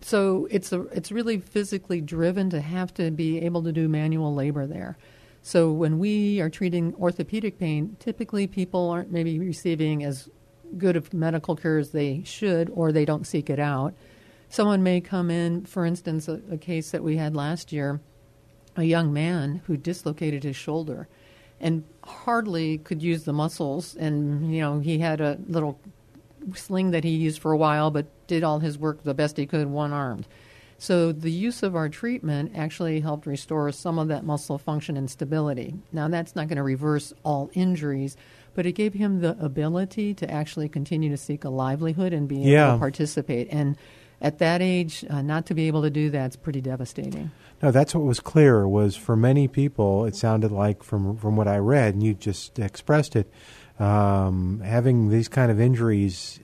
So 0.00 0.46
it's 0.48 0.72
a, 0.72 0.82
it's 0.92 1.10
really 1.10 1.40
physically 1.40 2.00
driven 2.00 2.48
to 2.50 2.60
have 2.60 2.94
to 2.94 3.10
be 3.10 3.40
able 3.40 3.64
to 3.64 3.72
do 3.72 3.88
manual 3.88 4.32
labor 4.32 4.64
there. 4.64 4.96
So 5.42 5.72
when 5.72 5.98
we 5.98 6.40
are 6.40 6.48
treating 6.48 6.94
orthopedic 6.94 7.58
pain, 7.58 7.96
typically 7.98 8.46
people 8.46 8.90
aren't 8.90 9.10
maybe 9.10 9.40
receiving 9.40 10.04
as 10.04 10.28
good 10.78 10.94
of 10.94 11.12
medical 11.12 11.56
care 11.56 11.78
as 11.78 11.90
they 11.90 12.22
should, 12.24 12.70
or 12.70 12.92
they 12.92 13.04
don't 13.04 13.26
seek 13.26 13.50
it 13.50 13.58
out. 13.58 13.92
Someone 14.50 14.84
may 14.84 15.00
come 15.00 15.32
in, 15.32 15.64
for 15.64 15.84
instance, 15.84 16.28
a, 16.28 16.40
a 16.48 16.58
case 16.58 16.92
that 16.92 17.02
we 17.02 17.16
had 17.16 17.34
last 17.34 17.72
year, 17.72 18.00
a 18.76 18.84
young 18.84 19.12
man 19.12 19.62
who 19.66 19.76
dislocated 19.76 20.44
his 20.44 20.54
shoulder 20.54 21.08
and 21.60 21.84
hardly 22.04 22.78
could 22.78 23.02
use 23.02 23.24
the 23.24 23.32
muscles. 23.32 23.94
And, 23.96 24.54
you 24.54 24.60
know, 24.60 24.80
he 24.80 24.98
had 24.98 25.20
a 25.20 25.38
little 25.48 25.78
sling 26.54 26.90
that 26.92 27.04
he 27.04 27.10
used 27.10 27.40
for 27.40 27.52
a 27.52 27.56
while, 27.56 27.90
but 27.90 28.06
did 28.26 28.44
all 28.44 28.58
his 28.58 28.78
work 28.78 29.02
the 29.02 29.14
best 29.14 29.36
he 29.36 29.46
could 29.46 29.66
one 29.66 29.92
armed. 29.92 30.26
So 30.78 31.10
the 31.10 31.30
use 31.30 31.62
of 31.62 31.74
our 31.74 31.88
treatment 31.88 32.52
actually 32.54 33.00
helped 33.00 33.26
restore 33.26 33.72
some 33.72 33.98
of 33.98 34.08
that 34.08 34.24
muscle 34.24 34.58
function 34.58 34.96
and 34.96 35.10
stability. 35.10 35.74
Now, 35.92 36.08
that's 36.08 36.36
not 36.36 36.48
going 36.48 36.56
to 36.56 36.62
reverse 36.62 37.14
all 37.24 37.50
injuries, 37.54 38.16
but 38.54 38.66
it 38.66 38.72
gave 38.72 38.92
him 38.92 39.20
the 39.20 39.36
ability 39.42 40.12
to 40.14 40.30
actually 40.30 40.68
continue 40.68 41.08
to 41.10 41.16
seek 41.16 41.44
a 41.44 41.48
livelihood 41.48 42.12
and 42.12 42.28
be 42.28 42.54
able 42.54 42.74
to 42.74 42.78
participate. 42.78 43.48
And 43.50 43.76
at 44.20 44.38
that 44.38 44.62
age, 44.62 45.04
uh, 45.10 45.22
not 45.22 45.46
to 45.46 45.54
be 45.54 45.66
able 45.66 45.82
to 45.82 45.90
do 45.90 46.10
that 46.10 46.30
is 46.30 46.36
pretty 46.36 46.60
devastating. 46.60 47.30
No, 47.62 47.70
that's 47.70 47.94
what 47.94 48.04
was 48.04 48.20
clear. 48.20 48.66
Was 48.68 48.96
for 48.96 49.16
many 49.16 49.48
people, 49.48 50.04
it 50.04 50.16
sounded 50.16 50.52
like 50.52 50.82
from 50.82 51.16
from 51.16 51.36
what 51.36 51.48
I 51.48 51.58
read, 51.58 51.94
and 51.94 52.02
you 52.02 52.14
just 52.14 52.58
expressed 52.58 53.16
it. 53.16 53.30
Um, 53.78 54.60
having 54.64 55.10
these 55.10 55.28
kind 55.28 55.50
of 55.50 55.60
injuries 55.60 56.40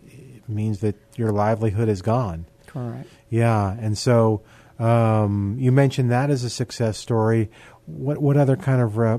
means 0.49 0.81
that 0.81 0.97
your 1.17 1.31
livelihood 1.31 1.89
is 1.89 2.03
gone. 2.03 2.47
Correct. 2.67 3.09
Yeah, 3.29 3.77
and 3.79 3.97
so 3.97 4.43
um, 4.79 5.57
you 5.59 5.73
mentioned 5.73 6.11
that 6.11 6.31
as 6.31 6.45
a 6.45 6.51
success 6.51 6.99
story. 6.99 7.51
What 7.87 8.19
what 8.19 8.37
other 8.37 8.57
kind 8.57 8.81
of 8.81 8.99
uh, 8.99 9.19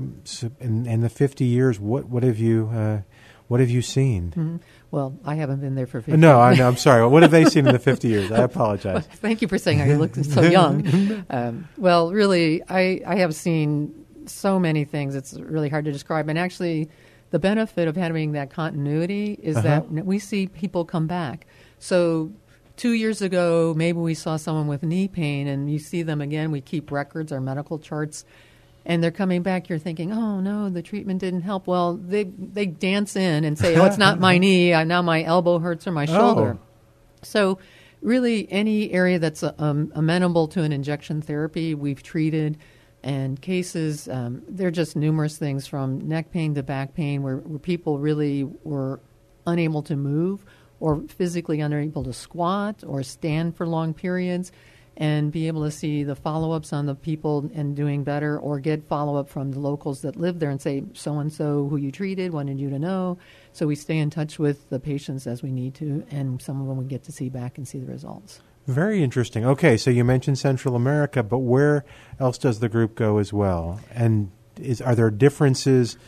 in, 0.60 0.86
in 0.86 1.00
the 1.00 1.08
fifty 1.08 1.44
years? 1.44 1.78
What 1.78 2.08
what 2.08 2.22
have 2.22 2.38
you 2.38 2.70
uh, 2.72 3.00
what 3.48 3.60
have 3.60 3.70
you 3.70 3.82
seen? 3.82 4.30
Mm-hmm. 4.30 4.56
Well, 4.94 5.18
I 5.24 5.34
haven't 5.34 5.58
been 5.58 5.74
there 5.74 5.88
for 5.88 6.00
50 6.00 6.18
No, 6.18 6.38
I 6.40 6.54
know. 6.54 6.68
I'm 6.68 6.76
sorry. 6.76 7.04
What 7.04 7.22
have 7.22 7.32
they 7.32 7.46
seen 7.46 7.66
in 7.66 7.72
the 7.72 7.78
50 7.80 8.06
years? 8.06 8.30
I 8.30 8.44
apologize. 8.44 8.94
Well, 8.94 9.16
thank 9.16 9.42
you 9.42 9.48
for 9.48 9.58
saying 9.58 9.80
I 9.80 9.96
look 9.96 10.14
so 10.14 10.42
young. 10.42 11.24
Um, 11.30 11.68
well, 11.76 12.12
really, 12.12 12.62
I, 12.68 13.00
I 13.04 13.16
have 13.16 13.34
seen 13.34 14.04
so 14.26 14.60
many 14.60 14.84
things. 14.84 15.16
It's 15.16 15.34
really 15.34 15.68
hard 15.68 15.84
to 15.86 15.92
describe. 15.92 16.28
And 16.28 16.38
actually, 16.38 16.88
the 17.30 17.40
benefit 17.40 17.88
of 17.88 17.96
having 17.96 18.32
that 18.32 18.50
continuity 18.50 19.36
is 19.42 19.56
uh-huh. 19.56 19.82
that 19.90 20.06
we 20.06 20.20
see 20.20 20.46
people 20.46 20.84
come 20.84 21.08
back. 21.08 21.46
So 21.80 22.30
two 22.76 22.92
years 22.92 23.20
ago, 23.20 23.74
maybe 23.76 23.98
we 23.98 24.14
saw 24.14 24.36
someone 24.36 24.68
with 24.68 24.84
knee 24.84 25.08
pain, 25.08 25.48
and 25.48 25.68
you 25.68 25.80
see 25.80 26.02
them 26.02 26.20
again. 26.20 26.52
We 26.52 26.60
keep 26.60 26.92
records, 26.92 27.32
our 27.32 27.40
medical 27.40 27.80
charts 27.80 28.24
and 28.86 29.02
they're 29.02 29.10
coming 29.10 29.42
back, 29.42 29.68
you're 29.68 29.78
thinking, 29.78 30.12
oh 30.12 30.40
no, 30.40 30.68
the 30.68 30.82
treatment 30.82 31.20
didn't 31.20 31.42
help. 31.42 31.66
Well, 31.66 31.94
they 31.94 32.24
they 32.24 32.66
dance 32.66 33.16
in 33.16 33.44
and 33.44 33.58
say, 33.58 33.76
oh, 33.76 33.84
it's 33.86 33.98
not 33.98 34.20
my 34.20 34.38
knee. 34.44 34.70
now 34.84 35.02
my 35.02 35.22
elbow 35.22 35.58
hurts 35.58 35.86
or 35.86 35.92
my 35.92 36.04
shoulder. 36.04 36.58
Oh. 36.60 36.66
So, 37.22 37.58
really, 38.02 38.50
any 38.52 38.92
area 38.92 39.18
that's 39.18 39.42
um, 39.58 39.90
amenable 39.94 40.48
to 40.48 40.62
an 40.62 40.72
injection 40.72 41.22
therapy, 41.22 41.74
we've 41.74 42.02
treated. 42.02 42.58
And 43.02 43.40
cases, 43.40 44.08
um, 44.08 44.42
there 44.48 44.68
are 44.68 44.70
just 44.70 44.96
numerous 44.96 45.36
things 45.36 45.66
from 45.66 46.08
neck 46.08 46.30
pain 46.30 46.54
to 46.54 46.62
back 46.62 46.94
pain 46.94 47.22
where, 47.22 47.36
where 47.36 47.58
people 47.58 47.98
really 47.98 48.44
were 48.44 48.98
unable 49.46 49.82
to 49.82 49.96
move 49.96 50.42
or 50.80 51.02
physically 51.08 51.60
unable 51.60 52.02
to 52.04 52.14
squat 52.14 52.82
or 52.86 53.02
stand 53.02 53.56
for 53.56 53.66
long 53.66 53.92
periods 53.92 54.52
and 54.96 55.32
be 55.32 55.48
able 55.48 55.64
to 55.64 55.70
see 55.70 56.04
the 56.04 56.14
follow 56.14 56.52
ups 56.52 56.72
on 56.72 56.86
the 56.86 56.94
people 56.94 57.50
and 57.54 57.74
doing 57.74 58.04
better, 58.04 58.38
or 58.38 58.60
get 58.60 58.86
follow 58.86 59.16
up 59.16 59.28
from 59.28 59.50
the 59.50 59.58
locals 59.58 60.02
that 60.02 60.16
live 60.16 60.38
there 60.38 60.50
and 60.50 60.62
say, 60.62 60.84
so 60.92 61.18
and 61.18 61.32
so 61.32 61.66
who 61.68 61.76
you 61.76 61.90
treated 61.90 62.32
wanted 62.32 62.60
you 62.60 62.70
to 62.70 62.78
know. 62.78 63.18
So 63.52 63.66
we 63.66 63.74
stay 63.74 63.98
in 63.98 64.10
touch 64.10 64.38
with 64.38 64.68
the 64.70 64.78
patients 64.78 65.26
as 65.26 65.42
we 65.42 65.50
need 65.50 65.74
to, 65.76 66.04
and 66.10 66.40
some 66.40 66.60
of 66.60 66.68
them 66.68 66.76
we 66.76 66.84
get 66.84 67.04
to 67.04 67.12
see 67.12 67.28
back 67.28 67.58
and 67.58 67.66
see 67.66 67.78
the 67.78 67.86
results. 67.86 68.40
Very 68.66 69.02
interesting. 69.02 69.44
Okay, 69.44 69.76
so 69.76 69.90
you 69.90 70.04
mentioned 70.04 70.38
Central 70.38 70.74
America, 70.74 71.22
but 71.22 71.40
where 71.40 71.84
else 72.18 72.38
does 72.38 72.60
the 72.60 72.68
group 72.68 72.94
go 72.94 73.18
as 73.18 73.32
well? 73.32 73.80
And 73.90 74.30
is, 74.60 74.80
are 74.80 74.94
there 74.94 75.10
differences 75.10 75.98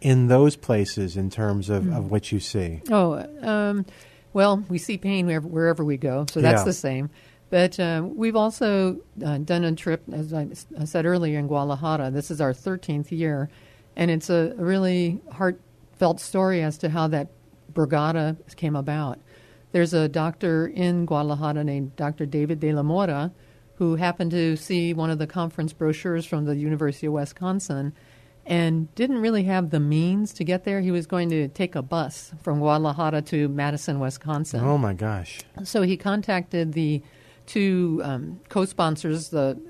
in 0.00 0.28
those 0.28 0.54
places 0.54 1.16
in 1.16 1.30
terms 1.30 1.70
of, 1.70 1.84
mm. 1.84 1.96
of 1.96 2.10
what 2.10 2.30
you 2.30 2.38
see? 2.38 2.82
Oh, 2.90 3.26
um, 3.40 3.86
well, 4.32 4.62
we 4.68 4.78
see 4.78 4.98
pain 4.98 5.26
wherever, 5.26 5.48
wherever 5.48 5.84
we 5.84 5.96
go, 5.96 6.26
so 6.30 6.40
that's 6.40 6.60
yeah. 6.60 6.64
the 6.64 6.72
same. 6.72 7.10
But 7.54 7.78
uh, 7.78 8.02
we've 8.04 8.34
also 8.34 8.98
uh, 9.24 9.38
done 9.38 9.62
a 9.62 9.76
trip, 9.76 10.02
as 10.12 10.32
I 10.32 10.48
said 10.84 11.06
earlier, 11.06 11.38
in 11.38 11.46
Guadalajara. 11.46 12.10
This 12.10 12.32
is 12.32 12.40
our 12.40 12.52
13th 12.52 13.12
year, 13.12 13.48
and 13.94 14.10
it's 14.10 14.28
a 14.28 14.54
really 14.56 15.20
heartfelt 15.30 16.18
story 16.18 16.62
as 16.62 16.76
to 16.78 16.88
how 16.88 17.06
that 17.06 17.28
brigada 17.72 18.36
came 18.56 18.74
about. 18.74 19.20
There's 19.70 19.94
a 19.94 20.08
doctor 20.08 20.66
in 20.66 21.06
Guadalajara 21.06 21.62
named 21.62 21.94
Dr. 21.94 22.26
David 22.26 22.58
de 22.58 22.72
la 22.72 22.82
Mora 22.82 23.30
who 23.76 23.94
happened 23.94 24.32
to 24.32 24.56
see 24.56 24.92
one 24.92 25.10
of 25.10 25.20
the 25.20 25.26
conference 25.28 25.72
brochures 25.72 26.26
from 26.26 26.46
the 26.46 26.56
University 26.56 27.06
of 27.06 27.12
Wisconsin 27.12 27.92
and 28.44 28.92
didn't 28.96 29.18
really 29.18 29.44
have 29.44 29.70
the 29.70 29.78
means 29.78 30.32
to 30.32 30.42
get 30.42 30.64
there. 30.64 30.80
He 30.80 30.90
was 30.90 31.06
going 31.06 31.30
to 31.30 31.46
take 31.46 31.76
a 31.76 31.82
bus 31.82 32.32
from 32.42 32.58
Guadalajara 32.58 33.22
to 33.22 33.46
Madison, 33.48 34.00
Wisconsin. 34.00 34.58
Oh 34.64 34.76
my 34.76 34.92
gosh. 34.92 35.42
So 35.62 35.82
he 35.82 35.96
contacted 35.96 36.72
the 36.72 37.00
two 37.46 38.00
um, 38.04 38.40
co-sponsors, 38.48 39.28
the, 39.28 39.60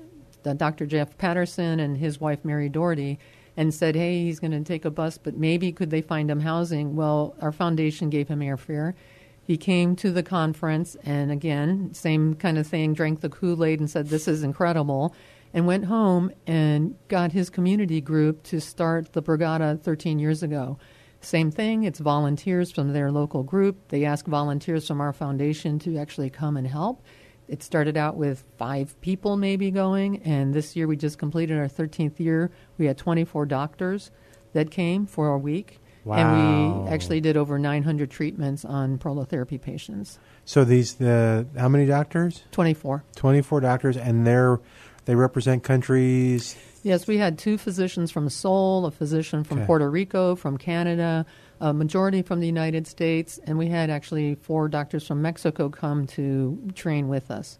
the 0.43 0.53
Dr. 0.53 0.85
Jeff 0.85 1.17
Patterson 1.17 1.79
and 1.79 1.97
his 1.97 2.19
wife 2.19 2.43
Mary 2.43 2.69
Doherty, 2.69 3.19
and 3.57 3.73
said, 3.73 3.95
"Hey, 3.95 4.23
he's 4.23 4.39
going 4.39 4.51
to 4.51 4.63
take 4.63 4.85
a 4.85 4.91
bus, 4.91 5.17
but 5.17 5.37
maybe 5.37 5.71
could 5.71 5.89
they 5.89 6.01
find 6.01 6.29
him 6.29 6.41
housing?" 6.41 6.95
Well, 6.95 7.35
our 7.41 7.51
foundation 7.51 8.09
gave 8.09 8.27
him 8.27 8.39
airfare. 8.39 8.93
He 9.41 9.57
came 9.57 9.95
to 9.97 10.11
the 10.11 10.23
conference, 10.23 10.95
and 11.03 11.31
again, 11.31 11.93
same 11.93 12.35
kind 12.35 12.57
of 12.57 12.67
thing. 12.67 12.93
Drank 12.93 13.21
the 13.21 13.29
Kool 13.29 13.63
Aid 13.63 13.79
and 13.79 13.89
said, 13.89 14.09
"This 14.09 14.27
is 14.27 14.43
incredible." 14.43 15.13
And 15.53 15.65
went 15.65 15.85
home 15.85 16.31
and 16.45 16.95
got 17.07 17.31
his 17.31 17.49
community 17.49 18.01
group 18.01 18.43
to 18.43 18.59
start 18.59 19.13
the 19.13 19.21
Brigada 19.21 19.81
13 19.81 20.19
years 20.19 20.43
ago. 20.43 20.77
Same 21.21 21.49
thing, 21.49 21.83
it's 21.85 21.99
volunteers 21.99 22.71
from 22.71 22.91
their 22.91 23.09
local 23.09 23.41
group. 23.41 23.87
They 23.87 24.03
ask 24.03 24.25
volunteers 24.25 24.85
from 24.85 24.99
our 24.99 25.13
foundation 25.13 25.79
to 25.79 25.97
actually 25.97 26.29
come 26.29 26.57
and 26.57 26.67
help 26.67 27.01
it 27.47 27.61
started 27.63 27.97
out 27.97 28.15
with 28.15 28.43
five 28.57 28.99
people 29.01 29.37
maybe 29.37 29.71
going, 29.71 30.21
and 30.23 30.53
this 30.53 30.75
year 30.75 30.87
we 30.87 30.97
just 30.97 31.17
completed 31.17 31.57
our 31.57 31.67
13th 31.67 32.19
year. 32.19 32.51
We 32.77 32.85
had 32.85 32.97
24 32.97 33.45
doctors 33.45 34.11
that 34.53 34.71
came 34.71 35.05
for 35.05 35.27
a 35.27 35.37
week. 35.37 35.79
Wow. 36.03 36.17
And 36.17 36.85
we 36.85 36.91
actually 36.91 37.19
did 37.19 37.35
over 37.35 37.57
900 37.57 38.11
treatments 38.11 38.63
on 38.63 38.99
prolotherapy 38.99 39.59
patients. 39.59 40.19
So 40.45 40.63
these, 40.63 40.95
the 40.95 41.47
how 41.57 41.67
many 41.67 41.87
doctors? 41.87 42.43
24. 42.51 43.03
24 43.15 43.61
doctors, 43.61 43.97
and 43.97 44.25
they're, 44.25 44.59
they 45.05 45.15
represent 45.15 45.63
countries? 45.63 46.55
Yes, 46.83 47.07
we 47.07 47.17
had 47.17 47.39
two 47.39 47.57
physicians 47.57 48.11
from 48.11 48.29
Seoul, 48.29 48.85
a 48.85 48.91
physician 48.91 49.43
from 49.43 49.57
okay. 49.57 49.65
Puerto 49.65 49.89
Rico, 49.89 50.35
from 50.35 50.59
Canada, 50.59 51.25
a 51.59 51.73
majority 51.73 52.21
from 52.21 52.39
the 52.39 52.47
United 52.47 52.87
States, 52.87 53.39
and 53.45 53.57
we 53.57 53.67
had 53.67 53.89
actually 53.89 54.35
four 54.35 54.67
doctors 54.67 55.07
from 55.07 55.21
Mexico 55.21 55.69
come 55.69 56.05
to 56.07 56.71
train 56.75 57.07
with 57.07 57.31
us. 57.31 57.59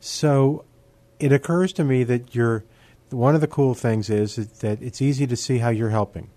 So 0.00 0.64
it 1.18 1.32
occurs 1.32 1.72
to 1.74 1.84
me 1.84 2.04
that 2.04 2.34
you're 2.34 2.64
one 3.10 3.34
of 3.34 3.40
the 3.40 3.46
cool 3.46 3.74
things 3.74 4.10
is 4.10 4.36
that 4.36 4.82
it's 4.82 5.00
easy 5.00 5.26
to 5.26 5.36
see 5.36 5.58
how 5.58 5.70
you're 5.70 5.90
helping. 5.90 6.30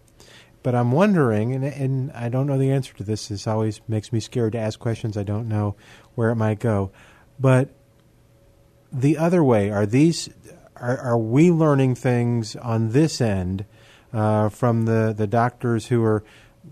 But 0.63 0.75
I'm 0.75 0.91
wondering, 0.91 1.53
and, 1.53 1.65
and 1.65 2.12
I 2.12 2.29
don't 2.29 2.45
know 2.48 2.57
the 2.57 2.71
answer 2.71 2.93
to 2.93 3.03
this. 3.03 3.27
This 3.27 3.48
always 3.48 3.81
makes 3.88 4.13
me 4.13 4.19
scared 4.19 4.53
to 4.53 4.60
ask 4.60 4.79
questions. 4.79 5.17
I 5.17 5.24
don't 5.24 5.50
know 5.50 5.75
where 6.15 6.29
it 6.29 6.36
might 6.36 6.60
go. 6.60 6.91
But 7.39 7.69
the 8.91 9.17
other 9.17 9.43
way, 9.43 9.71
are 9.71 9.86
these 9.86 10.29
are, 10.75 10.98
are 10.98 11.17
we 11.17 11.51
learning 11.51 11.95
things 11.95 12.55
on 12.55 12.89
this 12.89 13.21
end 13.21 13.65
uh, 14.13 14.50
from 14.50 14.86
the, 14.86 15.13
the 15.15 15.27
doctors 15.27 15.88
who 15.88 16.03
are 16.03 16.24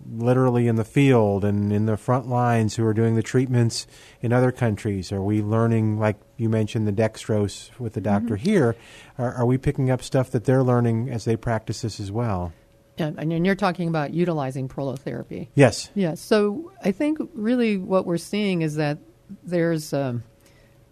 literally 0.08 0.68
in 0.68 0.76
the 0.76 0.86
field 0.86 1.44
and 1.44 1.74
in 1.74 1.86
the 1.86 1.98
front 1.98 2.28
lines 2.28 2.76
who 2.76 2.86
are 2.86 2.94
doing 2.94 3.16
the 3.16 3.24
treatments 3.24 3.88
in 4.22 4.32
other 4.34 4.52
countries? 4.52 5.12
Are 5.12 5.22
we 5.22 5.42
learning, 5.42 5.98
like 6.00 6.18
you 6.38 6.50
mentioned, 6.50 6.88
the 6.88 6.92
dextrose 6.94 7.78
with 7.80 7.94
the 7.94 8.02
doctor 8.02 8.36
Mm-hmm. 8.36 8.50
here? 8.50 8.76
Are, 9.18 9.34
are 9.34 9.46
we 9.46 9.58
picking 9.58 9.90
up 9.90 10.02
stuff 10.04 10.30
that 10.32 10.46
they're 10.46 10.64
learning 10.64 11.10
as 11.10 11.26
they 11.26 11.36
practice 11.36 11.82
this 11.82 12.00
as 12.00 12.12
well? 12.12 12.54
Yeah, 12.98 13.12
and 13.18 13.46
you're 13.46 13.56
talking 13.56 13.88
about 13.88 14.14
utilizing 14.14 14.68
prolotherapy. 14.68 15.48
Yes. 15.56 15.90
Yeah, 15.96 16.16
so 16.16 16.72
I 16.84 16.92
think 16.92 17.18
really 17.34 17.78
what 17.78 18.06
we're 18.06 18.18
seeing 18.18 18.62
is 18.62 18.76
that 18.76 18.98
there's 19.44 19.94
um, 19.94 20.24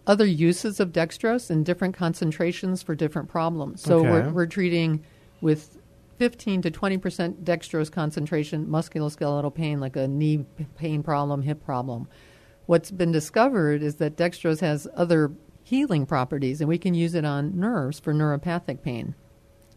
other 0.06 0.24
uses 0.24 0.80
of 0.80 0.90
dextrose 0.90 1.50
in 1.50 1.64
different 1.64 1.94
concentrations 1.94 2.82
for 2.82 2.94
different 2.94 3.28
problems. 3.28 3.82
So 3.82 3.98
Okay. 3.98 4.10
we're, 4.10 4.30
we're 4.30 4.46
treating 4.46 5.04
with 5.42 5.77
15 6.18 6.62
to 6.62 6.70
20 6.70 6.98
percent 6.98 7.44
dextrose 7.44 7.90
concentration 7.90 8.66
musculoskeletal 8.66 9.54
pain, 9.54 9.80
like 9.80 9.96
a 9.96 10.08
knee 10.08 10.44
pain 10.76 11.02
problem, 11.02 11.42
hip 11.42 11.64
problem. 11.64 12.08
What's 12.66 12.90
been 12.90 13.12
discovered 13.12 13.82
is 13.82 13.96
that 13.96 14.16
dextrose 14.16 14.60
has 14.60 14.86
other 14.94 15.32
healing 15.62 16.06
properties, 16.06 16.60
and 16.60 16.68
we 16.68 16.78
can 16.78 16.94
use 16.94 17.14
it 17.14 17.24
on 17.24 17.58
nerves 17.58 18.00
for 18.00 18.12
neuropathic 18.12 18.82
pain. 18.82 19.14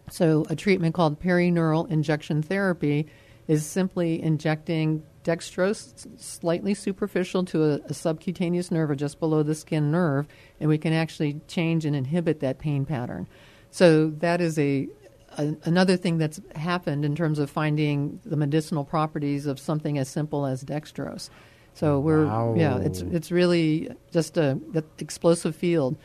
So, 0.10 0.46
a 0.50 0.56
treatment 0.56 0.96
called 0.96 1.22
perineural 1.22 1.90
injection 1.90 2.42
therapy 2.42 3.08
is 3.48 3.66
simply 3.66 4.22
injecting 4.22 5.04
dextrose 5.24 6.08
slightly 6.20 6.74
superficial 6.74 7.46
to 7.46 7.64
a, 7.64 7.80
a 7.86 7.94
subcutaneous 7.94 8.72
nerve 8.72 8.90
or 8.90 8.96
just 8.96 9.20
below 9.20 9.44
the 9.44 9.56
skin 9.56 9.92
nerve, 9.92 10.28
and 10.60 10.70
we 10.70 10.78
can 10.78 10.94
actually 10.94 11.40
change 11.48 11.86
and 11.86 11.96
inhibit 11.96 12.40
that 12.40 12.58
pain 12.58 12.86
pattern. 12.86 13.28
So, 13.70 14.10
that 14.18 14.42
is 14.42 14.58
a, 14.60 14.88
a 15.38 15.56
another 15.64 15.98
thing 15.98 16.18
that's 16.18 16.40
happened 16.56 17.06
in 17.06 17.16
terms 17.16 17.40
of 17.40 17.50
finding 17.50 18.20
the 18.26 18.36
medicinal 18.36 18.84
properties 18.84 19.46
of 19.46 19.60
something 19.60 19.98
as 19.98 20.10
simple 20.10 20.46
as 20.46 20.64
dextrose. 20.64 21.30
So 21.74 22.00
we're 22.00 22.26
yeah, 22.58 22.80
it's 22.80 23.02
it's 23.02 23.32
really 23.32 23.90
just 24.12 24.38
a, 24.38 24.60
a 24.76 24.84
explosive 25.00 25.56
field. 25.56 25.98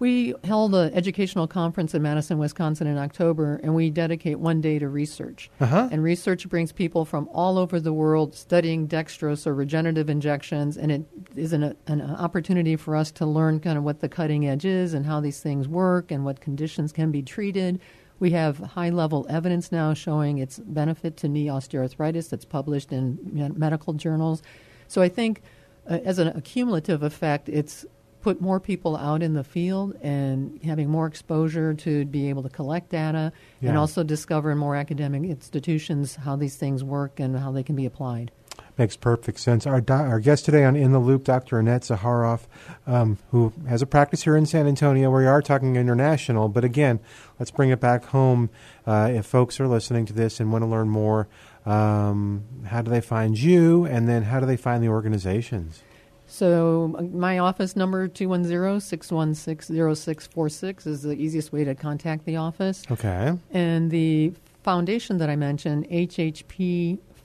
We 0.00 0.34
held 0.44 0.76
an 0.76 0.94
educational 0.94 1.48
conference 1.48 1.92
in 1.92 2.02
Madison, 2.02 2.38
Wisconsin 2.38 2.86
in 2.86 2.98
October, 2.98 3.60
and 3.64 3.74
we 3.74 3.90
dedicate 3.90 4.38
one 4.38 4.60
day 4.60 4.78
to 4.78 4.88
research. 4.88 5.50
Uh-huh. 5.60 5.88
And 5.90 6.04
research 6.04 6.48
brings 6.48 6.70
people 6.70 7.04
from 7.04 7.28
all 7.32 7.58
over 7.58 7.80
the 7.80 7.92
world 7.92 8.34
studying 8.34 8.86
dextrose 8.86 9.44
or 9.44 9.54
regenerative 9.54 10.08
injections, 10.08 10.76
and 10.76 10.92
it 10.92 11.02
is 11.34 11.52
an, 11.52 11.74
an 11.88 12.00
opportunity 12.00 12.76
for 12.76 12.94
us 12.94 13.10
to 13.12 13.26
learn 13.26 13.58
kind 13.58 13.76
of 13.76 13.82
what 13.82 13.98
the 13.98 14.08
cutting 14.08 14.46
edge 14.46 14.64
is 14.64 14.94
and 14.94 15.04
how 15.04 15.20
these 15.20 15.40
things 15.40 15.66
work 15.66 16.12
and 16.12 16.24
what 16.24 16.40
conditions 16.40 16.92
can 16.92 17.10
be 17.10 17.22
treated. 17.22 17.80
We 18.20 18.30
have 18.30 18.58
high 18.58 18.90
level 18.90 19.26
evidence 19.28 19.70
now 19.70 19.94
showing 19.94 20.38
its 20.38 20.58
benefit 20.58 21.16
to 21.18 21.28
knee 21.28 21.46
osteoarthritis 21.46 22.28
that's 22.28 22.44
published 22.44 22.92
in 22.92 23.18
medical 23.56 23.92
journals. 23.92 24.42
So 24.88 25.02
I 25.02 25.08
think 25.08 25.42
uh, 25.88 25.98
as 26.04 26.18
an 26.18 26.28
accumulative 26.28 27.02
effect, 27.02 27.48
it's 27.48 27.86
put 28.20 28.40
more 28.40 28.58
people 28.58 28.96
out 28.96 29.22
in 29.22 29.34
the 29.34 29.44
field 29.44 29.96
and 30.02 30.60
having 30.64 30.88
more 30.88 31.06
exposure 31.06 31.72
to 31.72 32.04
be 32.06 32.28
able 32.28 32.42
to 32.42 32.48
collect 32.48 32.90
data 32.90 33.32
and 33.62 33.78
also 33.78 34.02
discover 34.02 34.50
in 34.50 34.58
more 34.58 34.74
academic 34.74 35.22
institutions 35.22 36.16
how 36.16 36.34
these 36.34 36.56
things 36.56 36.82
work 36.82 37.20
and 37.20 37.38
how 37.38 37.52
they 37.52 37.62
can 37.62 37.76
be 37.76 37.86
applied. 37.86 38.32
Makes 38.78 38.96
perfect 38.96 39.40
sense. 39.40 39.66
Our, 39.66 39.80
do- 39.80 39.92
our 39.92 40.20
guest 40.20 40.44
today 40.44 40.64
on 40.64 40.76
In 40.76 40.92
the 40.92 41.00
Loop, 41.00 41.24
Dr. 41.24 41.58
Annette 41.58 41.82
Zaharoff, 41.82 42.42
um, 42.86 43.18
who 43.32 43.52
has 43.68 43.82
a 43.82 43.86
practice 43.86 44.22
here 44.22 44.36
in 44.36 44.46
San 44.46 44.68
Antonio. 44.68 45.10
We 45.10 45.26
are 45.26 45.42
talking 45.42 45.74
international, 45.74 46.48
but 46.48 46.64
again, 46.64 47.00
let's 47.40 47.50
bring 47.50 47.70
it 47.70 47.80
back 47.80 48.04
home. 48.04 48.50
Uh, 48.86 49.10
if 49.12 49.26
folks 49.26 49.58
are 49.58 49.66
listening 49.66 50.06
to 50.06 50.12
this 50.12 50.38
and 50.38 50.52
want 50.52 50.62
to 50.62 50.66
learn 50.66 50.88
more, 50.88 51.26
um, 51.66 52.44
how 52.66 52.80
do 52.80 52.90
they 52.90 53.00
find 53.00 53.36
you, 53.36 53.84
and 53.84 54.08
then 54.08 54.22
how 54.22 54.38
do 54.38 54.46
they 54.46 54.56
find 54.56 54.80
the 54.80 54.88
organizations? 54.88 55.82
So 56.28 56.94
uh, 56.96 57.02
my 57.02 57.38
office 57.38 57.74
number 57.74 58.08
210-616-0646 58.08 60.86
is 60.86 61.02
the 61.02 61.14
easiest 61.14 61.52
way 61.52 61.64
to 61.64 61.74
contact 61.74 62.26
the 62.26 62.36
office. 62.36 62.84
Okay. 62.90 63.36
And 63.50 63.90
the 63.90 64.34
foundation 64.62 65.18
that 65.18 65.28
I 65.30 65.36
mentioned, 65.36 65.86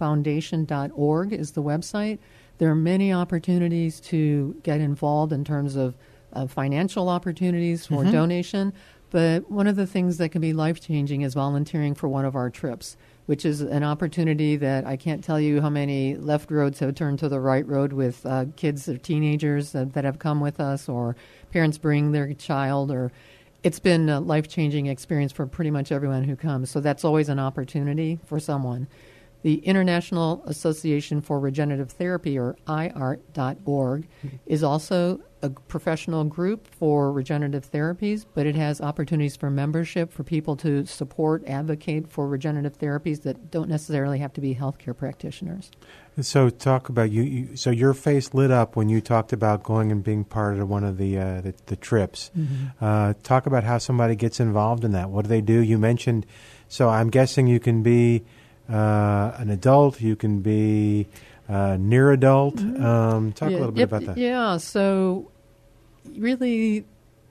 hhpfoundation.org, 0.04 1.34
is 1.34 1.52
the 1.52 1.64
website. 1.64 2.20
There 2.58 2.70
are 2.70 2.76
many 2.76 3.12
opportunities 3.12 4.00
to 4.02 4.56
get 4.64 4.80
involved 4.80 5.34
in 5.34 5.44
terms 5.44 5.76
of 5.76 5.96
uh, 6.34 6.48
financial 6.48 7.10
opportunities 7.10 7.86
for 7.86 8.04
donation. 8.04 8.74
But 9.12 9.52
one 9.52 9.68
of 9.68 9.76
the 9.76 9.86
things 9.86 10.18
that 10.18 10.30
can 10.30 10.42
be 10.42 10.54
life 10.54 10.82
changing 10.82 11.22
is 11.22 11.36
volunteering 11.36 11.94
for 11.94 12.08
one 12.08 12.26
of 12.26 12.36
our 12.36 12.50
trips, 12.50 12.98
which 13.28 13.46
is 13.46 13.62
an 13.62 13.84
opportunity 13.84 14.56
that 14.56 14.88
I 14.88 14.98
can't 14.98 15.24
tell 15.24 15.40
you 15.40 15.62
how 15.62 15.70
many 15.70 16.16
left 16.16 16.50
roads 16.50 16.80
have 16.80 16.96
turned 16.96 17.20
to 17.20 17.30
the 17.30 17.40
right 17.40 17.68
road 17.68 17.94
with 17.94 18.26
uh, 18.26 18.46
kids 18.56 18.90
or 18.90 18.98
teenagers 18.98 19.72
that, 19.74 19.94
that 19.94 20.04
have 20.04 20.18
come 20.18 20.40
with 20.40 20.60
us, 20.60 20.90
or 20.90 21.16
parents 21.52 21.78
bring 21.78 22.12
their 22.12 22.34
child, 22.34 22.90
or 22.90 23.12
it's 23.62 23.80
been 23.80 24.10
a 24.10 24.20
life 24.20 24.48
changing 24.48 24.88
experience 24.88 25.32
for 25.32 25.46
pretty 25.46 25.70
much 25.70 25.92
everyone 25.92 26.24
who 26.24 26.36
comes. 26.36 26.72
So 26.72 26.80
that's 26.80 27.06
always 27.06 27.30
an 27.30 27.38
opportunity 27.38 28.20
for 28.26 28.40
someone. 28.40 28.88
The 29.44 29.56
International 29.56 30.42
Association 30.46 31.22
for 31.22 31.40
Regenerative 31.40 31.92
Therapy, 31.92 32.40
or 32.40 32.58
IART.org, 32.66 34.08
is 34.46 34.64
also 34.64 35.20
a 35.42 35.50
professional 35.50 36.24
group 36.24 36.66
for 36.66 37.12
regenerative 37.12 37.70
therapies, 37.70 38.26
but 38.34 38.48
it 38.48 38.56
has 38.56 38.80
opportunities 38.80 39.36
for 39.36 39.50
membership 39.50 40.14
for 40.14 40.24
people 40.24 40.56
to 40.56 40.86
support, 40.86 41.46
advocate 41.46 42.10
for 42.10 42.26
regenerative 42.26 42.80
therapies 42.80 43.24
that 43.24 43.52
don't 43.52 43.68
necessarily 43.68 44.20
have 44.20 44.32
to 44.32 44.40
be 44.40 44.56
healthcare 44.56 44.96
practitioners. 44.96 45.70
So 46.22 46.50
talk 46.50 46.88
about 46.88 47.12
you, 47.12 47.24
you. 47.24 47.56
So 47.58 47.72
your 47.72 47.94
face 47.94 48.34
lit 48.34 48.52
up 48.52 48.78
when 48.78 48.88
you 48.88 49.02
talked 49.02 49.34
about 49.34 49.64
going 49.64 49.92
and 49.92 50.02
being 50.02 50.24
part 50.24 50.58
of 50.60 50.70
one 50.70 50.86
of 50.86 50.98
the 50.98 51.18
uh, 51.18 51.42
the, 51.42 51.54
the 51.66 51.76
trips. 51.76 52.32
Uh, 52.80 53.14
talk 53.24 53.46
about 53.46 53.66
how 53.66 53.80
somebody 53.80 54.16
gets 54.16 54.40
involved 54.40 54.86
in 54.86 54.94
that. 54.94 55.10
What 55.10 55.24
do 55.24 55.30
they 55.30 55.42
do? 55.42 55.60
You 55.60 55.78
mentioned. 55.78 56.26
So 56.70 56.88
I'm 56.88 57.10
guessing 57.10 57.48
you 57.48 57.60
can 57.60 57.84
be 57.84 58.24
uh, 58.70 59.34
an 59.38 59.50
adult. 59.50 60.02
You 60.02 60.16
can 60.16 60.42
be 60.42 61.08
uh, 61.50 61.78
near 61.80 62.12
adult. 62.12 62.60
Um, 62.60 63.34
talk 63.34 63.50
a 63.50 63.54
little 63.54 63.72
bit 63.72 63.80
yep, 63.80 63.90
about 63.90 64.06
that. 64.06 64.18
Yeah, 64.18 64.58
so 64.58 65.32
really, 66.18 66.86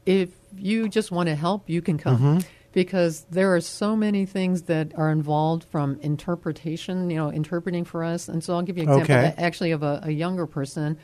if 0.07 0.31
you 0.57 0.89
just 0.89 1.11
want 1.11 1.29
to 1.29 1.35
help, 1.35 1.69
you 1.69 1.83
can 1.83 1.99
come. 1.99 2.17
Mm-hmm. 2.17 2.39
Because 2.73 3.27
there 3.31 3.55
are 3.55 3.61
so 3.61 3.95
many 3.95 4.25
things 4.25 4.63
that 4.63 4.97
are 4.97 5.11
involved 5.11 5.65
from 5.65 5.99
interpretation, 6.01 7.11
you 7.11 7.19
know, 7.19 7.31
interpreting 7.31 7.85
for 7.85 8.03
us. 8.03 8.31
And 8.31 8.43
so 8.43 8.55
I'll 8.55 8.63
give 8.63 8.79
you 8.79 8.85
an 8.85 8.89
example 8.89 9.15
Okay. 9.15 9.35
actually 9.37 9.73
of 9.73 9.83
a, 9.83 10.01
a 10.05 10.11
younger 10.11 10.47
person 10.47 10.97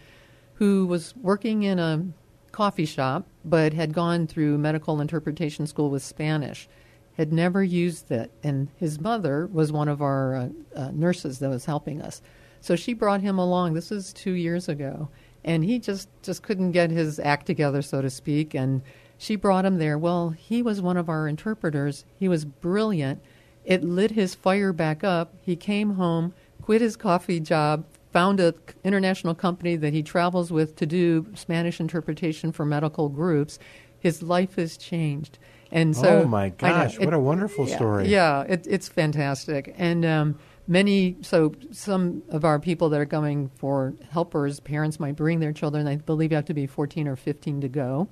who 0.55 0.87
was 0.87 1.15
working 1.17 1.65
in 1.65 1.79
a 1.79 2.07
coffee 2.53 2.87
shop 2.87 3.27
but 3.45 3.75
had 3.75 3.93
gone 3.93 4.27
through 4.27 4.57
medical 4.57 4.99
interpretation 5.03 5.67
school 5.67 5.91
with 5.91 6.03
Spanish, 6.03 6.71
had 7.19 7.33
never 7.33 7.63
used 7.63 8.11
it. 8.11 8.31
And 8.43 8.69
his 8.77 9.01
mother 9.01 9.49
was 9.53 9.73
one 9.73 9.89
of 9.89 10.01
our 10.01 10.35
uh, 10.37 10.49
uh, 10.75 10.91
nurses 10.93 11.41
that 11.41 11.51
was 11.51 11.65
helping 11.65 12.01
us. 12.01 12.23
So 12.61 12.77
she 12.77 12.95
brought 12.95 13.21
him 13.21 13.39
along. 13.39 13.75
This 13.75 13.93
is 13.93 14.13
two 14.13 14.33
years 14.33 14.69
ago. 14.69 15.09
And 15.45 15.65
he 15.65 15.79
just, 15.79 16.09
just 16.23 16.43
couldn't 16.43 16.73
get 16.73 16.91
his 16.91 17.19
act 17.19 17.47
together, 17.47 17.83
so 17.83 18.01
to 18.01 18.11
speak. 18.11 18.55
And 18.55 18.83
she 19.19 19.35
brought 19.35 19.65
him 19.65 19.79
there. 19.79 19.99
Well, 19.99 20.31
he 20.31 20.63
was 20.63 20.81
one 20.81 20.97
of 20.97 21.09
our 21.09 21.27
interpreters. 21.27 22.05
He 22.15 22.29
was 22.29 22.45
brilliant. 22.45 23.21
It 23.65 23.83
lit 23.85 24.13
his 24.13 24.35
fire 24.35 24.73
back 24.73 25.03
up. 25.03 25.35
He 25.43 25.57
came 25.57 25.95
home, 25.95 26.33
quit 26.63 26.81
his 26.81 26.97
coffee 26.97 27.41
job, 27.41 27.85
found 28.13 28.41
an 28.41 28.55
international 28.85 29.35
company 29.35 29.77
that 29.77 29.93
he 29.93 30.03
travels 30.03 30.51
with 30.51 30.77
to 30.77 30.87
do 30.87 31.27
Spanish 31.35 31.81
interpretation 31.81 32.53
for 32.53 32.65
medical 32.65 33.09
groups. 33.09 33.59
His 33.99 34.23
life 34.23 34.55
has 34.55 34.77
changed. 34.77 35.39
And 35.71 35.97
so, 35.97 36.23
Oh, 36.23 36.25
my 36.27 36.49
gosh, 36.51 36.99
what 36.99 37.13
a 37.15 37.19
wonderful 37.19 37.69
yeah, 37.69 37.77
story. 37.77 38.09
Yeah, 38.09 38.43
it, 38.43 38.67
it's 38.69 38.89
fantastic. 38.89 39.75
And 39.79 40.05
um, 40.05 40.39
many, 40.67 41.17
so 41.23 41.55
some 41.73 42.23
of 42.31 42.45
our 42.45 42.59
people 42.59 42.89
that 42.91 43.01
are 43.01 43.05
going 43.05 43.49
for 43.57 43.95
helpers, 44.11 44.61
parents 44.61 44.99
might 44.99 45.17
bring 45.17 45.41
their 45.41 45.53
children. 45.53 45.87
I 45.87 45.97
believe 45.97 46.31
you 46.33 46.37
have 46.37 46.47
to 46.47 46.55
be 46.55 46.67
14 46.67 47.07
or 47.09 47.17
15 47.17 47.61
to 47.63 47.69
go. 47.69 48.09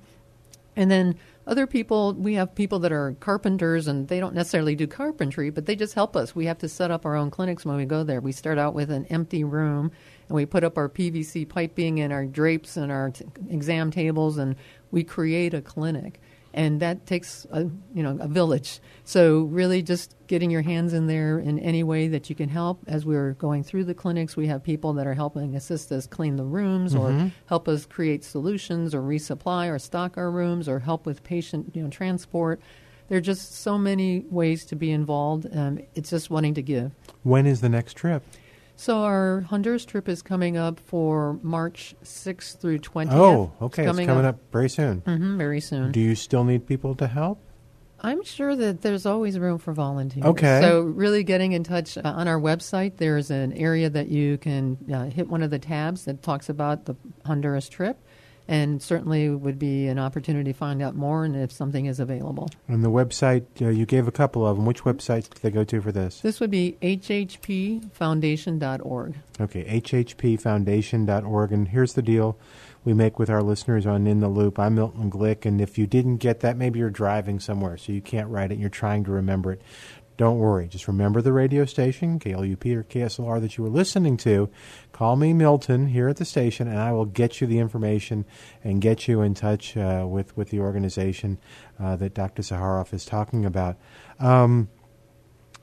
And 0.77 0.90
then 0.90 1.16
Other 1.47 1.66
people, 1.69 2.12
we 2.14 2.35
have 2.35 2.55
people 2.57 2.81
that 2.81 2.90
are 2.92 3.14
carpenters 3.21 3.87
and 3.87 4.09
they 4.09 4.19
don't 4.21 4.35
necessarily 4.35 4.75
do 4.75 4.87
carpentry, 4.88 5.49
but 5.49 5.64
they 5.64 5.77
just 5.77 5.95
help 5.95 6.16
us. 6.16 6.35
We 6.35 6.47
have 6.47 6.59
to 6.59 6.69
set 6.69 6.90
up 6.90 7.07
our 7.07 7.14
own 7.14 7.31
clinics 7.31 7.64
when 7.64 7.77
we 7.77 7.85
go 7.87 8.03
there. 8.03 8.21
We 8.21 8.33
start 8.33 8.59
out 8.59 8.75
with 8.75 8.90
an 8.90 9.07
empty 9.07 9.45
room 9.45 9.92
and 10.29 10.35
we 10.35 10.45
put 10.45 10.64
up 10.64 10.77
our 10.77 10.88
PVC 10.88 11.49
piping 11.49 12.01
and 12.01 12.12
our 12.12 12.27
drapes 12.27 12.77
and 12.77 12.90
our 12.90 13.11
t- 13.11 13.25
exam 13.49 13.92
tables 13.92 14.38
and 14.38 14.57
we 14.90 15.05
create 15.05 15.55
a 15.55 15.62
clinic 15.62 16.21
and 16.57 16.81
that 16.81 17.07
takes 17.07 17.47
a 17.53 17.61
you 17.95 18.03
know 18.03 18.16
a 18.21 18.27
village. 18.27 18.81
So 19.05 19.42
really, 19.42 19.83
just 19.83 20.16
getting 20.27 20.51
your 20.51 20.62
hands 20.62 20.92
in 20.92 21.07
there 21.07 21.38
in 21.38 21.59
any 21.61 21.85
way 21.85 22.09
that 22.09 22.29
you 22.29 22.35
can 22.35 22.49
help. 22.49 22.81
As 22.88 23.07
we're 23.07 23.35
going 23.35 23.62
through 23.62 23.85
the 23.85 23.95
clinics, 23.95 24.37
we 24.37 24.49
have 24.49 24.64
people 24.64 24.95
that 24.95 25.07
are 25.07 25.14
helping 25.14 25.55
assist 25.55 25.92
us 25.92 26.07
clean 26.07 26.37
the 26.37 26.45
rooms, 26.45 26.95
Mm-hmm. 26.95 27.27
or 27.27 27.33
help 27.47 27.69
us 27.69 27.87
create 27.87 28.25
solutions, 28.25 28.95
or 28.95 29.03
resupply 29.03 29.71
or 29.73 29.79
stock 29.79 30.16
our 30.19 30.31
rooms, 30.31 30.69
or 30.69 30.81
help 30.81 31.07
with 31.07 31.23
patient 31.23 31.71
you 31.77 31.83
know 31.83 31.90
transport. 31.90 32.61
There 33.09 33.19
are 33.19 33.21
just 33.21 33.55
so 33.55 33.79
many 33.79 34.25
ways 34.31 34.64
to 34.64 34.75
be 34.75 34.90
involved. 34.90 35.47
Um, 35.57 35.79
it's 35.95 36.11
just 36.11 36.29
wanting 36.29 36.55
to 36.55 36.62
give. 36.62 36.90
When 37.23 37.47
is 37.47 37.61
the 37.61 37.69
next 37.69 37.95
trip? 37.95 38.25
So 38.77 38.99
our 38.99 39.41
Honduras 39.41 39.87
trip 39.87 40.09
is 40.09 40.21
coming 40.21 40.59
up 40.59 40.79
for 40.79 41.39
March 41.43 41.95
6th 42.05 42.59
through 42.59 42.81
20th. 42.81 43.09
Oh, 43.11 43.53
okay. 43.62 43.85
It's 43.85 43.89
coming, 43.89 44.09
up. 44.11 44.39
very 44.53 44.69
soon. 44.69 45.01
hmm 45.01 45.39
very 45.39 45.61
soon. 45.61 45.93
Do 45.93 46.01
you 46.01 46.15
still 46.15 46.45
need 46.45 46.67
people 46.67 46.95
to 46.97 47.07
help? 47.07 47.41
I'm 48.01 48.23
sure 48.23 48.55
that 48.55 48.83
there's 48.83 49.07
always 49.07 49.39
room 49.39 49.59
for 49.59 49.73
volunteers. 49.73 50.27
Okay. 50.27 50.61
So, 50.61 50.83
really 50.83 51.25
getting 51.25 51.53
in 51.53 51.65
touch 51.65 51.97
uh, 51.97 52.03
on 52.05 52.29
our 52.29 52.39
website, 52.39 52.99
there's 52.99 53.31
an 53.31 53.55
area 53.55 53.89
that 53.89 54.09
you 54.09 54.37
can 54.37 54.77
uh, 54.93 55.05
hit 55.07 55.29
one 55.29 55.43
of 55.43 55.51
the 55.51 55.59
tabs 55.59 56.05
that 56.05 56.23
talks 56.23 56.51
about 56.51 56.85
the 56.85 56.95
Honduras 57.25 57.71
trip, 57.71 57.99
and 58.48 58.82
certainly 58.82 59.28
would 59.28 59.59
be 59.59 59.88
an 59.88 59.98
opportunity 59.98 60.52
to 60.52 60.59
find 60.59 60.80
out 60.82 60.94
more 60.94 61.24
and 61.24 61.35
if 61.35 61.50
something 61.50 61.87
is 61.87 61.98
available. 61.98 62.48
And 62.68 62.85
the 62.85 62.90
website, 62.90 63.46
uh, 63.61 63.68
you 63.68 63.87
gave 63.87 64.06
a 64.06 64.12
couple 64.12 64.46
of 64.46 64.56
them. 64.56 64.66
Which 64.66 64.85
websites 64.85 65.28
do 65.28 65.38
they 65.42 65.50
go 65.50 65.64
to 65.64 65.80
for 65.80 65.90
this? 65.92 66.20
This 66.20 66.38
would 66.40 66.50
be 66.50 66.76
hhpfoundation.org. 66.82 69.14
Okay, 69.40 69.64
hhpfoundation.org. 69.64 71.52
And 71.52 71.68
here's 71.68 71.94
the 71.94 72.02
deal 72.02 72.38
we 72.85 72.92
make 72.94 73.18
with 73.18 73.28
our 73.28 73.42
listeners 73.42 73.85
on 73.85 74.06
In 74.06 74.20
the 74.20 74.28
Loop. 74.28 74.61
I'm 74.61 74.76
Milton 74.76 75.11
Glick, 75.11 75.44
and 75.44 75.61
if 75.61 75.76
you 75.76 75.88
didn't 75.88 76.18
get 76.18 76.38
that, 76.40 76.56
maybe 76.56 76.78
you're 76.78 76.88
driving 76.88 77.40
somewhere, 77.40 77.76
so 77.76 77.90
you 77.90 78.00
can't 78.00 78.28
write 78.28 78.52
it 78.52 78.54
and 78.54 78.61
you're 78.61 78.70
trying 78.70 79.02
to 79.04 79.11
remember 79.11 79.50
it. 79.52 79.61
Don't 80.16 80.38
worry. 80.38 80.66
Just 80.66 80.88
remember 80.88 81.20
the 81.20 81.33
radio 81.33 81.64
station, 81.66 82.18
KLUP 82.18 82.64
or 82.74 82.85
KSLR, 82.85 83.40
that 83.40 83.57
you 83.57 83.64
were 83.64 83.70
listening 83.70 84.16
to. 84.18 84.48
Call 84.92 85.16
me 85.16 85.35
Milton 85.35 85.88
here 85.88 86.09
at 86.09 86.16
the 86.16 86.24
station, 86.24 86.68
and 86.68 86.79
I 86.79 86.92
will 86.92 87.05
get 87.05 87.40
you 87.40 87.46
the 87.46 87.59
information 87.59 88.24
and 88.64 88.81
get 88.81 89.07
you 89.09 89.20
in 89.20 89.35
touch 89.35 89.76
uh, 89.76 90.07
with, 90.09 90.35
with 90.37 90.48
the 90.50 90.61
organization 90.61 91.38
uh, 91.79 91.96
that 91.96 92.14
Dr. 92.14 92.42
Zaharoff 92.42 92.94
is 92.94 93.05
talking 93.05 93.44
about. 93.44 93.76
Um, 94.18 94.68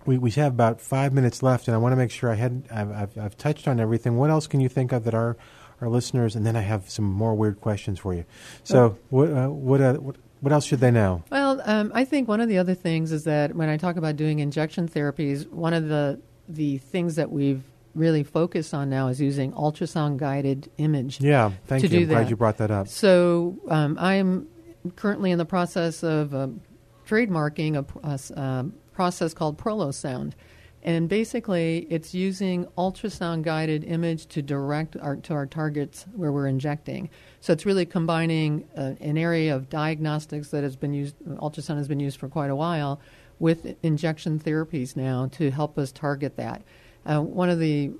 we, 0.06 0.18
we 0.18 0.32
have 0.32 0.54
about 0.54 0.82
five 0.82 1.14
minutes 1.14 1.42
left, 1.42 1.68
and 1.68 1.76
I 1.76 1.78
want 1.78 1.94
to 1.94 1.98
make 1.98 2.12
sure 2.12 2.32
I 2.32 2.36
had 2.36 2.68
I've, 2.72 2.92
I've, 2.92 3.18
I've 3.18 3.38
touched 3.38 3.68
on 3.68 3.80
everything. 3.80 4.18
What 4.18 4.30
else 4.30 4.48
can 4.48 4.60
you 4.60 4.70
think 4.70 4.92
of 4.92 5.06
that 5.06 5.14
our 5.14 5.38
our 5.82 5.90
listeners? 5.90 6.36
And 6.36 6.46
then 6.46 6.56
I 6.56 6.62
have 6.62 6.90
some 6.90 7.06
more 7.06 7.34
weird 7.34 7.62
questions 7.62 8.00
for 8.00 8.14
you. 8.14 8.26
So 8.64 8.98
what 9.10 9.32
uh, 9.32 9.48
what, 9.50 9.82
uh, 9.82 9.94
what 9.96 10.16
what 10.44 10.52
else 10.52 10.66
should 10.66 10.82
they 10.82 10.92
know? 10.92 11.24
Well, 11.32 11.62
um, 11.64 11.94
I 11.96 12.04
think 12.04 12.28
one 12.28 12.42
of 12.42 12.50
the 12.50 12.58
other 12.58 12.76
things 12.76 13.14
is 13.14 13.24
that 13.24 13.56
when 13.56 13.70
I 13.70 13.78
talk 13.78 13.96
about 13.96 14.18
doing 14.18 14.40
injection 14.40 14.90
therapies, 14.90 15.50
one 15.50 15.74
of 15.74 15.88
the 15.88 16.20
the 16.50 16.80
things 16.80 17.16
that 17.16 17.32
we've 17.32 17.64
really 17.96 18.24
focused 18.24 18.74
on 18.74 18.90
now 18.90 19.08
is 19.08 19.22
using 19.22 19.54
ultrasound 19.54 20.18
guided 20.18 20.70
image. 20.78 21.22
Yeah, 21.22 21.52
thank 21.68 21.90
you. 21.90 22.02
I'm 22.02 22.08
glad 22.08 22.30
you 22.30 22.36
brought 22.36 22.58
that 22.58 22.72
up. 22.72 22.90
So 22.90 23.58
um, 23.70 23.98
I'm 23.98 24.50
currently 24.98 25.32
in 25.32 25.38
the 25.38 25.46
process 25.46 26.04
of 26.04 26.36
um, 26.36 26.60
trademarking 27.08 27.78
a, 27.78 28.40
a 28.42 28.66
process 28.94 29.34
called 29.34 29.58
Prolosound. 29.58 30.34
And 30.84 31.08
basically, 31.08 31.88
it's 31.90 32.14
using 32.14 32.66
ultrasound 32.78 33.44
guided 33.44 33.86
image 33.86 34.26
to 34.28 34.42
direct 34.42 34.98
our, 34.98 35.16
to 35.16 35.34
our 35.34 35.46
targets 35.46 36.06
where 36.14 36.32
we're 36.34 36.48
injecting. 36.48 37.10
So 37.40 37.54
it's 37.54 37.66
really 37.66 37.86
combining 37.86 38.68
uh, 38.76 38.96
an 39.00 39.18
area 39.18 39.56
of 39.56 39.70
diagnostics 39.70 40.50
that 40.50 40.64
has 40.64 40.76
been 40.76 40.94
used, 40.94 41.18
ultrasound 41.20 41.78
has 41.78 41.88
been 41.88 42.02
used 42.02 42.20
for 42.20 42.28
quite 42.28 42.50
a 42.50 42.56
while, 42.56 43.00
with 43.40 43.76
injection 43.82 44.40
therapies 44.40 44.98
now 44.98 45.28
to 45.34 45.52
help 45.52 45.78
us 45.78 45.92
target 45.94 46.36
that. 46.36 46.62
Uh, 47.06 47.22
one 47.22 47.50
of 47.50 47.60
the 47.60 47.92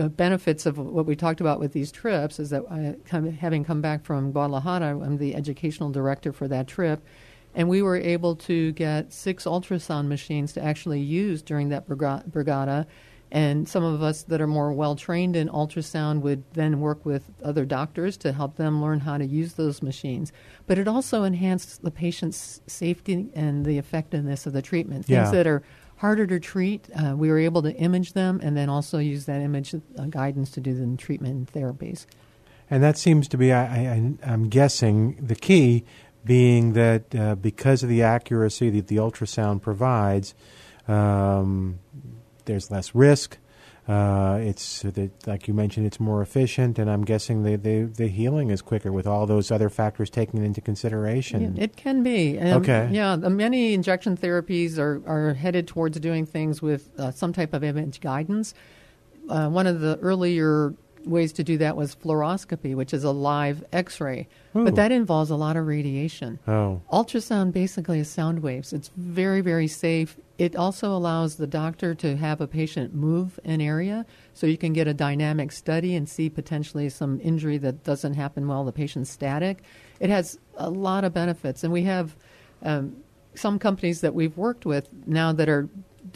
uh, 0.00 0.08
benefits 0.08 0.66
of 0.66 0.78
what 0.78 1.04
we 1.04 1.16
talked 1.16 1.40
about 1.40 1.58
with 1.58 1.72
these 1.72 1.90
trips 1.92 2.38
is 2.38 2.50
that 2.50 2.62
I, 2.70 2.94
having 3.40 3.64
come 3.64 3.80
back 3.80 4.04
from 4.04 4.30
Guadalajara, 4.32 5.00
I'm 5.00 5.18
the 5.18 5.34
educational 5.34 5.90
director 5.90 6.32
for 6.32 6.46
that 6.48 6.68
trip, 6.68 7.02
and 7.54 7.68
we 7.68 7.82
were 7.82 7.96
able 7.96 8.36
to 8.36 8.72
get 8.72 9.12
six 9.12 9.44
ultrasound 9.44 10.08
machines 10.08 10.52
to 10.52 10.62
actually 10.62 11.00
use 11.00 11.42
during 11.42 11.68
that 11.70 11.88
briga- 11.88 12.28
brigada. 12.28 12.86
And 13.32 13.68
some 13.68 13.84
of 13.84 14.02
us 14.02 14.24
that 14.24 14.40
are 14.40 14.48
more 14.48 14.72
well 14.72 14.96
trained 14.96 15.36
in 15.36 15.48
ultrasound 15.48 16.22
would 16.22 16.42
then 16.54 16.80
work 16.80 17.06
with 17.06 17.22
other 17.44 17.64
doctors 17.64 18.16
to 18.18 18.32
help 18.32 18.56
them 18.56 18.82
learn 18.82 19.00
how 19.00 19.18
to 19.18 19.24
use 19.24 19.54
those 19.54 19.82
machines. 19.82 20.32
But 20.66 20.78
it 20.78 20.88
also 20.88 21.22
enhanced 21.22 21.82
the 21.84 21.92
patient's 21.92 22.60
safety 22.66 23.30
and 23.34 23.64
the 23.64 23.78
effectiveness 23.78 24.46
of 24.46 24.52
the 24.52 24.62
treatment. 24.62 25.06
Things 25.06 25.30
that 25.30 25.46
are 25.46 25.62
harder 25.98 26.26
to 26.26 26.40
treat, 26.40 26.88
uh, 26.96 27.14
we 27.16 27.28
were 27.28 27.38
able 27.38 27.62
to 27.62 27.72
image 27.74 28.14
them 28.14 28.40
and 28.42 28.56
then 28.56 28.68
also 28.68 28.98
use 28.98 29.26
that 29.26 29.40
image 29.40 29.74
uh, 29.74 30.04
guidance 30.06 30.50
to 30.52 30.60
do 30.60 30.74
the 30.74 30.96
treatment 30.96 31.34
and 31.34 31.52
therapies. 31.52 32.06
And 32.70 32.82
that 32.82 32.96
seems 32.96 33.28
to 33.28 33.36
be, 33.36 33.52
I, 33.52 33.64
I, 33.64 34.14
I'm 34.24 34.48
guessing, 34.48 35.18
the 35.20 35.34
key 35.34 35.84
being 36.24 36.74
that 36.74 37.14
uh, 37.14 37.34
because 37.34 37.82
of 37.82 37.88
the 37.88 38.02
accuracy 38.02 38.70
that 38.70 38.88
the 38.88 38.96
ultrasound 38.96 39.62
provides, 39.62 40.34
um, 40.88 41.78
there's 42.44 42.70
less 42.70 42.94
risk. 42.94 43.38
Uh, 43.88 44.38
it's 44.42 44.82
that, 44.82 45.10
like 45.26 45.48
you 45.48 45.54
mentioned, 45.54 45.84
it's 45.84 45.98
more 45.98 46.22
efficient, 46.22 46.78
and 46.78 46.88
I'm 46.88 47.04
guessing 47.04 47.42
the, 47.42 47.56
the 47.56 47.84
the 47.84 48.06
healing 48.06 48.50
is 48.50 48.62
quicker 48.62 48.92
with 48.92 49.04
all 49.04 49.26
those 49.26 49.50
other 49.50 49.68
factors 49.68 50.10
taken 50.10 50.44
into 50.44 50.60
consideration. 50.60 51.56
Yeah, 51.56 51.64
it 51.64 51.76
can 51.76 52.04
be. 52.04 52.38
Um, 52.38 52.62
Okay. 52.62 52.88
Yeah, 52.92 53.16
the 53.16 53.30
many 53.30 53.74
injection 53.74 54.16
therapies 54.16 54.78
are, 54.78 55.02
are 55.06 55.34
headed 55.34 55.66
towards 55.66 55.98
doing 55.98 56.24
things 56.24 56.62
with 56.62 56.90
uh, 57.00 57.10
some 57.10 57.32
type 57.32 57.52
of 57.52 57.64
image 57.64 58.00
guidance. 58.00 58.54
Uh, 59.28 59.48
one 59.48 59.66
of 59.66 59.80
the 59.80 59.98
earlier 60.00 60.72
ways 61.04 61.32
to 61.34 61.44
do 61.44 61.58
that 61.58 61.76
was 61.76 61.94
fluoroscopy, 61.94 62.74
which 62.74 62.92
is 62.92 63.04
a 63.04 63.10
live 63.10 63.64
x 63.72 64.00
ray. 64.00 64.28
But 64.52 64.74
that 64.74 64.92
involves 64.92 65.30
a 65.30 65.36
lot 65.36 65.56
of 65.56 65.66
radiation. 65.66 66.38
oh, 66.48 66.80
Ultrasound 66.92 67.52
basically 67.52 68.00
is 68.00 68.10
sound 68.10 68.42
waves. 68.42 68.72
It's 68.72 68.90
very, 68.96 69.40
very 69.40 69.68
safe. 69.68 70.16
It 70.38 70.56
also 70.56 70.94
allows 70.94 71.36
the 71.36 71.46
doctor 71.46 71.94
to 71.96 72.16
have 72.16 72.40
a 72.40 72.46
patient 72.46 72.94
move 72.94 73.38
an 73.44 73.60
area 73.60 74.06
so 74.34 74.46
you 74.46 74.58
can 74.58 74.72
get 74.72 74.88
a 74.88 74.94
dynamic 74.94 75.52
study 75.52 75.94
and 75.94 76.08
see 76.08 76.30
potentially 76.30 76.88
some 76.88 77.20
injury 77.22 77.58
that 77.58 77.84
doesn't 77.84 78.14
happen 78.14 78.48
while 78.48 78.64
the 78.64 78.72
patient's 78.72 79.10
static. 79.10 79.62
It 80.00 80.10
has 80.10 80.38
a 80.56 80.70
lot 80.70 81.04
of 81.04 81.12
benefits. 81.12 81.62
And 81.62 81.72
we 81.72 81.82
have 81.82 82.16
um, 82.62 82.96
some 83.34 83.58
companies 83.58 84.00
that 84.00 84.14
we've 84.14 84.36
worked 84.36 84.66
with 84.66 84.88
now 85.06 85.32
that 85.32 85.48
are 85.48 85.68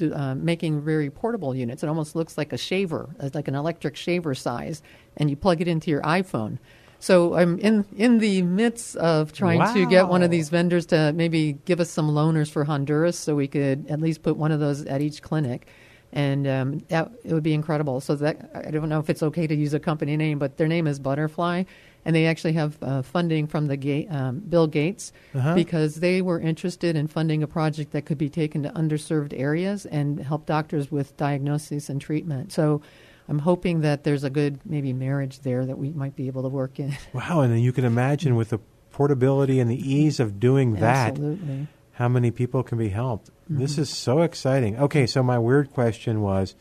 uh, 0.03 0.35
making 0.35 0.81
very 0.83 1.11
portable 1.11 1.55
units. 1.55 1.83
It 1.83 1.89
almost 1.89 2.15
looks 2.17 2.37
like 2.39 2.53
a 2.53 2.59
shaver, 2.59 3.15
uh, 3.21 3.31
like 3.35 3.49
an 3.49 3.55
electric 3.55 3.97
shaver 3.97 4.35
size, 4.35 4.83
and 5.17 5.31
you 5.31 5.37
plug 5.37 5.61
it 5.61 5.69
into 5.69 5.91
your 5.91 6.03
iPhone. 6.03 6.59
So 7.01 7.35
I'm 7.35 7.59
in 7.59 7.85
in 7.97 8.19
the 8.19 8.41
midst 8.43 8.97
of 8.97 9.33
trying 9.33 9.61
to 9.75 9.87
get 9.87 10.09
one 10.09 10.23
of 10.23 10.31
these 10.31 10.49
vendors 10.49 10.87
to 10.87 11.13
maybe 11.13 11.59
give 11.67 11.79
us 11.79 11.91
some 11.91 12.09
loaners 12.11 12.51
for 12.51 12.65
Honduras, 12.65 13.19
so 13.19 13.35
we 13.35 13.47
could 13.47 13.87
at 13.91 14.01
least 14.01 14.23
put 14.23 14.37
one 14.37 14.53
of 14.53 14.61
those 14.61 14.87
at 14.87 15.03
each 15.03 15.21
clinic, 15.21 15.67
and 16.15 16.47
um, 16.47 16.79
that 16.89 17.11
it 17.25 17.35
would 17.35 17.43
be 17.43 17.53
incredible. 17.53 18.01
So 18.01 18.15
that 18.17 18.51
I 18.55 18.71
don't 18.71 18.89
know 18.89 19.01
if 19.01 19.11
it's 19.11 19.23
okay 19.23 19.47
to 19.47 19.55
use 19.55 19.75
a 19.75 19.81
company 19.81 20.17
name, 20.17 20.39
but 20.39 20.57
their 20.57 20.69
name 20.69 20.87
is 20.87 20.99
Butterfly, 20.99 21.65
and 22.07 22.17
they 22.17 22.25
actually 22.27 22.53
have 22.55 22.79
uh, 22.83 23.03
funding 23.03 23.47
from 23.47 23.67
the 23.67 23.77
Ga- 23.77 24.07
um, 24.09 24.39
Bill 24.39 24.67
Gates 24.67 25.13
Uh-huh. 25.35 25.55
because 25.55 25.97
they 25.97 26.23
were 26.23 26.41
interested 26.41 26.97
in 26.97 27.09
funding 27.09 27.43
a 27.43 27.47
project 27.47 27.91
that 27.93 28.07
could 28.07 28.17
be 28.19 28.31
taken 28.31 28.63
to 28.63 28.71
underserved 28.71 29.39
areas 29.39 29.85
and 29.87 30.21
help 30.21 30.47
doctors 30.47 30.91
with 30.91 31.15
diagnosis 31.19 31.91
and 31.91 32.01
treatment. 32.01 32.51
So. 32.53 32.81
I'm 33.27 33.39
hoping 33.39 33.81
that 33.81 34.05
there's 34.05 34.23
a 34.23 34.29
good 34.29 34.61
maybe 34.67 34.93
marriage 34.93 35.41
there 35.41 35.65
that 35.65 35.79
we 35.79 35.89
might 35.93 36.15
be 36.15 36.27
able 36.27 36.43
to 36.43 36.51
work 36.51 36.79
in. 36.79 36.95
wow! 37.15 37.41
And 37.41 37.51
then 37.51 37.61
you 37.61 37.73
can 37.73 37.87
imagine 37.87 38.37
with 38.37 38.51
the 38.51 38.59
portability 38.93 39.61
and 39.61 39.71
the 39.71 39.81
ease 39.93 40.21
of 40.21 40.39
doing 40.39 40.75
that, 40.75 41.13
Absolutely. 41.13 41.67
How 41.95 42.09
many 42.09 42.31
people 42.31 42.63
can 42.63 42.79
be 42.79 42.89
helped. 42.91 43.31
Mm-hmm. 43.51 43.59
This 43.61 43.79
is 43.79 43.89
so 43.91 44.23
exciting. 44.23 44.79
Okay, 44.79 45.07
so 45.07 45.23
my 45.23 45.39
weird 45.39 45.73
question 45.73 46.21
was 46.23 46.55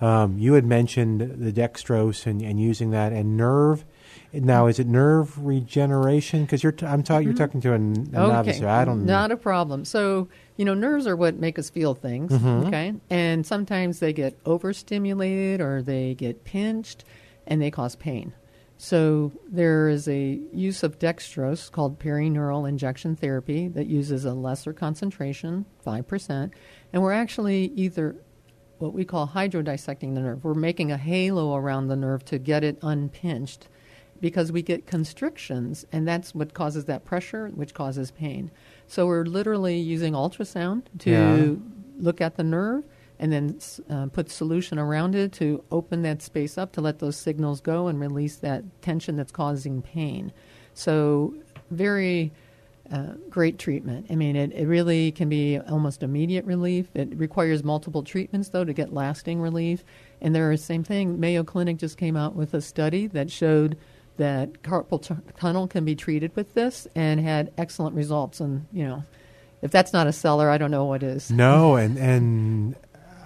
um, 0.00 0.38
you 0.38 0.54
had 0.54 0.64
mentioned 0.66 1.20
the 1.20 1.52
dextrose 1.52 2.26
and, 2.26 2.42
and 2.42 2.60
using 2.60 2.90
that 2.90 3.12
and 3.12 3.36
nerve. 3.36 3.84
Now, 4.32 4.66
is 4.66 4.80
it 4.80 4.88
nerve 4.88 5.38
regeneration? 5.44 6.42
Because 6.42 6.62
you're 6.62 6.72
t- 6.72 6.84
I'm 6.86 7.02
talking 7.04 7.28
you're 7.28 7.36
talking 7.36 7.60
to 7.60 7.70
a, 7.70 7.74
n- 7.74 8.08
a 8.12 8.16
novice. 8.28 8.58
here. 8.58 8.68
I 8.68 8.84
don't 8.84 8.98
Mm-hmm. 8.98 9.06
Not 9.06 9.30
a 9.30 9.36
problem. 9.36 9.84
So, 9.84 10.28
you 10.56 10.64
know, 10.64 10.74
nerves 10.74 11.06
are 11.06 11.14
what 11.16 11.36
make 11.36 11.58
us 11.58 11.70
feel 11.70 11.94
things, 11.94 12.32
Mm-hmm. 12.32 12.66
okay? 12.66 12.94
And 13.10 13.46
sometimes 13.46 14.00
they 14.00 14.12
get 14.12 14.36
overstimulated 14.44 15.60
or 15.60 15.82
they 15.82 16.14
get 16.14 16.44
pinched 16.44 17.04
and 17.46 17.62
they 17.62 17.70
cause 17.70 17.94
pain. 17.94 18.32
So 18.84 19.32
there 19.48 19.88
is 19.88 20.06
a 20.08 20.38
use 20.52 20.82
of 20.82 20.98
dextrose 20.98 21.72
called 21.72 21.98
perineural 21.98 22.68
injection 22.68 23.16
therapy 23.16 23.66
that 23.68 23.86
uses 23.86 24.26
a 24.26 24.34
lesser 24.34 24.74
concentration, 24.74 25.64
5%, 25.86 26.50
and 26.92 27.02
we're 27.02 27.14
actually 27.14 27.72
either 27.76 28.14
what 28.76 28.92
we 28.92 29.06
call 29.06 29.28
hydrodissecting 29.28 30.14
the 30.14 30.20
nerve. 30.20 30.44
We're 30.44 30.52
making 30.52 30.92
a 30.92 30.98
halo 30.98 31.56
around 31.56 31.88
the 31.88 31.96
nerve 31.96 32.26
to 32.26 32.38
get 32.38 32.62
it 32.62 32.78
unpinched 32.82 33.68
because 34.20 34.52
we 34.52 34.60
get 34.60 34.86
constrictions, 34.86 35.86
and 35.90 36.06
that's 36.06 36.34
what 36.34 36.52
causes 36.52 36.84
that 36.84 37.06
pressure, 37.06 37.48
which 37.54 37.72
causes 37.72 38.10
pain. 38.10 38.50
So 38.86 39.06
we're 39.06 39.24
literally 39.24 39.78
using 39.78 40.12
ultrasound 40.12 40.82
to 40.98 41.10
Yeah. 41.10 41.54
look 41.98 42.20
at 42.20 42.36
the 42.36 42.44
nerve 42.44 42.84
and 43.18 43.32
then 43.32 43.58
uh, 43.88 44.06
put 44.06 44.30
solution 44.30 44.78
around 44.78 45.14
it 45.14 45.32
to 45.32 45.62
open 45.70 46.02
that 46.02 46.22
space 46.22 46.58
up 46.58 46.72
to 46.72 46.80
let 46.80 46.98
those 46.98 47.16
signals 47.16 47.60
go 47.60 47.86
and 47.86 48.00
release 48.00 48.36
that 48.36 48.64
tension 48.82 49.16
that's 49.16 49.32
causing 49.32 49.82
pain. 49.82 50.32
So, 50.74 51.34
very 51.70 52.32
uh, 52.92 53.12
great 53.30 53.58
treatment. 53.58 54.06
I 54.10 54.14
mean, 54.14 54.36
it, 54.36 54.52
it 54.52 54.66
really 54.66 55.10
can 55.12 55.28
be 55.28 55.58
almost 55.58 56.02
immediate 56.02 56.44
relief. 56.44 56.88
It 56.94 57.16
requires 57.16 57.64
multiple 57.64 58.02
treatments, 58.02 58.50
though, 58.50 58.64
to 58.64 58.72
get 58.72 58.92
lasting 58.92 59.40
relief. 59.40 59.84
And 60.20 60.34
there 60.34 60.52
is 60.52 60.62
same 60.62 60.84
thing. 60.84 61.18
Mayo 61.18 61.44
Clinic 61.44 61.78
just 61.78 61.96
came 61.96 62.16
out 62.16 62.34
with 62.34 62.52
a 62.52 62.60
study 62.60 63.06
that 63.08 63.30
showed 63.30 63.78
that 64.16 64.62
carpal 64.62 65.02
t- 65.02 65.14
tunnel 65.36 65.66
can 65.66 65.84
be 65.84 65.94
treated 65.94 66.34
with 66.36 66.54
this 66.54 66.86
and 66.94 67.20
had 67.20 67.52
excellent 67.58 67.96
results. 67.96 68.40
And 68.40 68.66
you 68.72 68.86
know, 68.86 69.04
if 69.62 69.70
that's 69.70 69.92
not 69.92 70.06
a 70.06 70.12
seller, 70.12 70.50
I 70.50 70.58
don't 70.58 70.70
know 70.70 70.84
what 70.84 71.02
is. 71.02 71.30
No, 71.30 71.76
and 71.76 71.96
and 71.98 72.76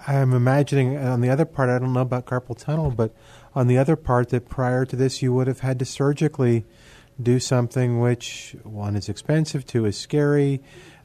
I'm 0.07 0.33
imagining 0.33 0.97
on 0.97 1.21
the 1.21 1.29
other 1.29 1.45
part. 1.45 1.69
I 1.69 1.79
don't 1.79 1.93
know 1.93 2.01
about 2.01 2.25
carpal 2.25 2.57
tunnel, 2.57 2.91
but 2.91 3.13
on 3.55 3.67
the 3.67 3.77
other 3.77 3.95
part, 3.95 4.29
that 4.29 4.49
prior 4.49 4.85
to 4.85 4.95
this, 4.95 5.21
you 5.21 5.33
would 5.33 5.47
have 5.47 5.59
had 5.59 5.79
to 5.79 5.85
surgically 5.85 6.65
do 7.21 7.39
something 7.39 7.99
which 7.99 8.55
one 8.63 8.95
is 8.95 9.09
expensive, 9.09 9.65
two 9.65 9.85
is 9.85 9.97
scary, 9.97 10.61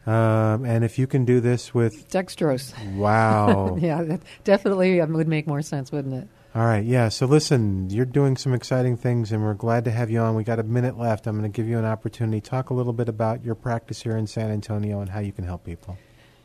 um, 0.07 0.65
and 0.65 0.85
if 0.85 0.99
you 0.99 1.07
can 1.07 1.25
do 1.25 1.41
this 1.41 1.73
with 1.73 2.09
Dextrose. 2.11 2.75
wow, 2.95 3.77
yeah, 3.81 4.03
that 4.03 4.21
definitely 4.45 5.01
um, 5.01 5.15
would 5.15 5.29
make 5.29 5.47
more 5.47 5.63
sense, 5.63 5.91
wouldn't 5.91 6.15
it? 6.15 6.29
All 6.55 6.65
right, 6.65 6.85
yeah. 6.85 7.09
So 7.09 7.27
listen, 7.27 7.91
you're 7.91 8.05
doing 8.05 8.37
some 8.37 8.55
exciting 8.55 8.97
things, 8.97 9.33
and 9.33 9.43
we're 9.43 9.55
glad 9.55 9.85
to 9.87 9.91
have 9.91 10.11
you 10.11 10.21
on. 10.21 10.37
We 10.37 10.45
got 10.45 10.61
a 10.61 10.63
minute 10.63 10.97
left. 10.97 11.27
I'm 11.27 11.37
going 11.37 11.51
to 11.51 11.55
give 11.55 11.67
you 11.67 11.79
an 11.79 11.85
opportunity. 11.85 12.41
Talk 12.41 12.71
a 12.71 12.75
little 12.75 12.93
bit 12.93 13.09
about 13.09 13.45
your 13.45 13.57
practice 13.57 14.03
here 14.03 14.17
in 14.17 14.29
San 14.29 14.53
Antonio 14.53 15.01
and 15.01 15.11
how 15.11 15.19
you 15.19 15.33
can 15.33 15.45
help 15.45 15.65
people. 15.65 15.99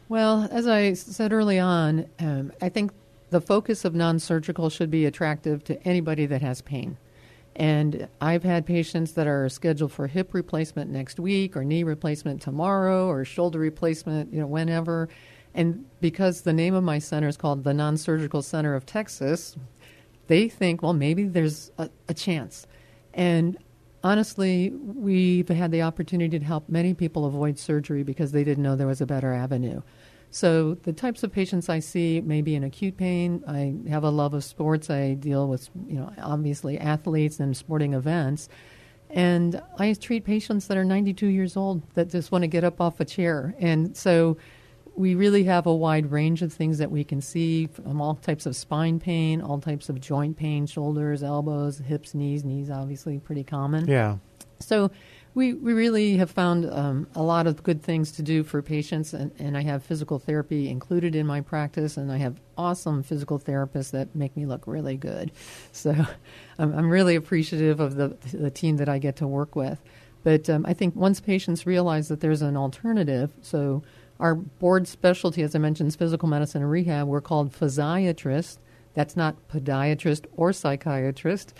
Well, 0.10 0.50
as 0.52 0.65
I 0.65 0.93
said 0.93 1.32
early 1.32 1.60
on, 1.60 2.08
um, 2.19 2.52
I 2.60 2.69
think 2.69 2.91
the 3.30 3.39
focus 3.39 3.86
of 3.86 3.93
non-surgical 3.93 4.72
should 4.72 4.89
be 4.89 5.06
attractive 5.06 5.63
to 5.65 5.88
anybody 5.88 6.26
that 6.26 6.41
has 6.41 6.63
pain. 6.63 6.98
And 7.56 8.08
I've 8.19 8.41
had 8.41 8.65
patients 8.65 9.12
that 9.12 9.28
are 9.28 9.48
scheduled 9.50 9.91
for 9.91 10.08
hip 10.08 10.34
replacement 10.34 10.89
next 10.89 11.19
week, 11.19 11.56
or 11.56 11.63
knee 11.63 11.84
replacement 11.84 12.41
tomorrow, 12.41 13.08
or 13.08 13.24
shoulder 13.24 13.60
replacement, 13.60 14.34
you 14.34 14.39
know, 14.39 14.48
whenever. 14.48 15.10
And 15.54 15.86
because 16.02 16.41
the 16.41 16.54
name 16.54 16.74
of 16.74 16.84
my 16.84 16.98
center 16.98 17.28
is 17.28 17.38
called 17.38 17.63
the 17.63 17.74
Non-Surgical 17.76 18.41
Center 18.41 18.74
of 18.74 18.88
Texas, 18.88 19.56
they 20.26 20.50
think, 20.50 20.82
well, 20.82 20.93
maybe 20.93 21.26
there's 21.26 21.72
a, 21.78 21.88
a 22.08 22.15
chance. 22.15 22.65
And 23.13 23.60
honestly, 24.03 24.69
we've 24.71 25.49
had 25.49 25.71
the 25.71 25.81
opportunity 25.81 26.39
to 26.39 26.45
help 26.45 26.69
many 26.69 26.93
people 26.93 27.25
avoid 27.25 27.57
surgery 27.59 28.03
because 28.03 28.31
they 28.31 28.43
didn't 28.43 28.63
know 28.63 28.75
there 28.75 28.88
was 28.88 29.01
a 29.01 29.05
better 29.05 29.33
avenue. 29.33 29.81
So 30.31 30.75
the 30.75 30.93
types 30.93 31.23
of 31.23 31.31
patients 31.31 31.69
I 31.69 31.79
see 31.79 32.21
may 32.21 32.41
be 32.41 32.55
in 32.55 32.63
acute 32.63 32.97
pain. 32.97 33.43
I 33.47 33.89
have 33.89 34.03
a 34.03 34.09
love 34.09 34.33
of 34.33 34.43
sports. 34.43 34.89
I 34.89 35.15
deal 35.15 35.47
with, 35.47 35.69
you 35.88 35.95
know, 35.95 36.13
obviously 36.21 36.77
athletes 36.77 37.39
and 37.39 37.57
sporting 37.57 37.93
events. 37.93 38.47
And 39.09 39.62
I 39.79 39.93
treat 39.93 40.23
patients 40.23 40.67
that 40.67 40.77
are 40.77 40.85
92 40.85 41.25
years 41.25 41.57
old 41.57 41.81
that 41.95 42.09
just 42.09 42.31
want 42.31 42.43
to 42.43 42.47
get 42.47 42.63
up 42.63 42.79
off 42.79 42.99
a 42.99 43.05
chair. 43.05 43.55
And 43.59 43.97
so 43.97 44.38
we 44.99 45.15
really 45.15 45.45
have 45.45 45.65
a 45.65 45.73
wide 45.73 46.12
range 46.12 46.41
of 46.41 46.51
things 46.51 46.77
that 46.77 46.91
we 46.91 47.05
can 47.05 47.21
see 47.21 47.67
from 47.67 48.01
all 48.01 48.15
types 48.15 48.45
of 48.45 48.53
spine 48.53 48.99
pain, 48.99 49.41
all 49.41 49.57
types 49.57 49.88
of 49.88 50.01
joint 50.01 50.35
pain, 50.35 50.67
shoulders, 50.67 51.23
elbows, 51.23 51.77
hips, 51.77 52.13
knees, 52.13 52.43
knees 52.43 52.69
obviously 52.69 53.17
pretty 53.17 53.45
common. 53.45 53.88
Yeah. 53.88 54.17
So 54.59 54.91
we, 55.35 55.53
we 55.53 55.71
really 55.71 56.17
have 56.17 56.29
found 56.29 56.69
um, 56.69 57.07
a 57.15 57.23
lot 57.23 57.47
of 57.47 57.63
good 57.63 57.81
things 57.81 58.12
to 58.12 58.21
do 58.21 58.43
for 58.43 58.62
patients, 58.62 59.13
and, 59.13 59.31
and 59.39 59.55
I 59.55 59.62
have 59.62 59.83
physical 59.83 60.19
therapy 60.19 60.69
included 60.69 61.15
in 61.15 61.25
my 61.25 61.39
practice, 61.39 61.95
and 61.95 62.12
I 62.12 62.17
have 62.17 62.41
awesome 62.57 63.01
physical 63.01 63.39
therapists 63.39 63.91
that 63.91 64.13
make 64.13 64.35
me 64.35 64.45
look 64.45 64.67
really 64.67 64.97
good. 64.97 65.31
So 65.71 65.91
I'm, 66.57 66.73
I'm 66.77 66.89
really 66.89 67.15
appreciative 67.15 67.79
of 67.79 67.95
the, 67.95 68.17
the 68.33 68.51
team 68.51 68.75
that 68.77 68.89
I 68.89 68.99
get 68.99 69.15
to 69.17 69.27
work 69.27 69.55
with. 69.55 69.79
But 70.25 70.49
um, 70.49 70.65
I 70.65 70.73
think 70.73 70.93
once 70.93 71.21
patients 71.21 71.65
realize 71.65 72.09
that 72.09 72.19
there's 72.19 72.41
an 72.41 72.57
alternative, 72.57 73.31
so 73.41 73.81
our 74.19 74.36
board 74.36 74.88
specialty, 74.88 75.41
as 75.43 75.55
I 75.55 75.60
mentioned, 75.60 75.88
is 75.88 75.95
physical 75.95 76.27
medicine 76.27 76.62
and 76.62 76.69
rehab. 76.69 77.08
We're 77.08 77.21
called 77.21 77.53
physiatrists. 77.53 78.58
That's 78.93 79.15
not 79.15 79.47
podiatrist 79.47 80.25
or 80.36 80.51
psychiatrist. 80.51 81.53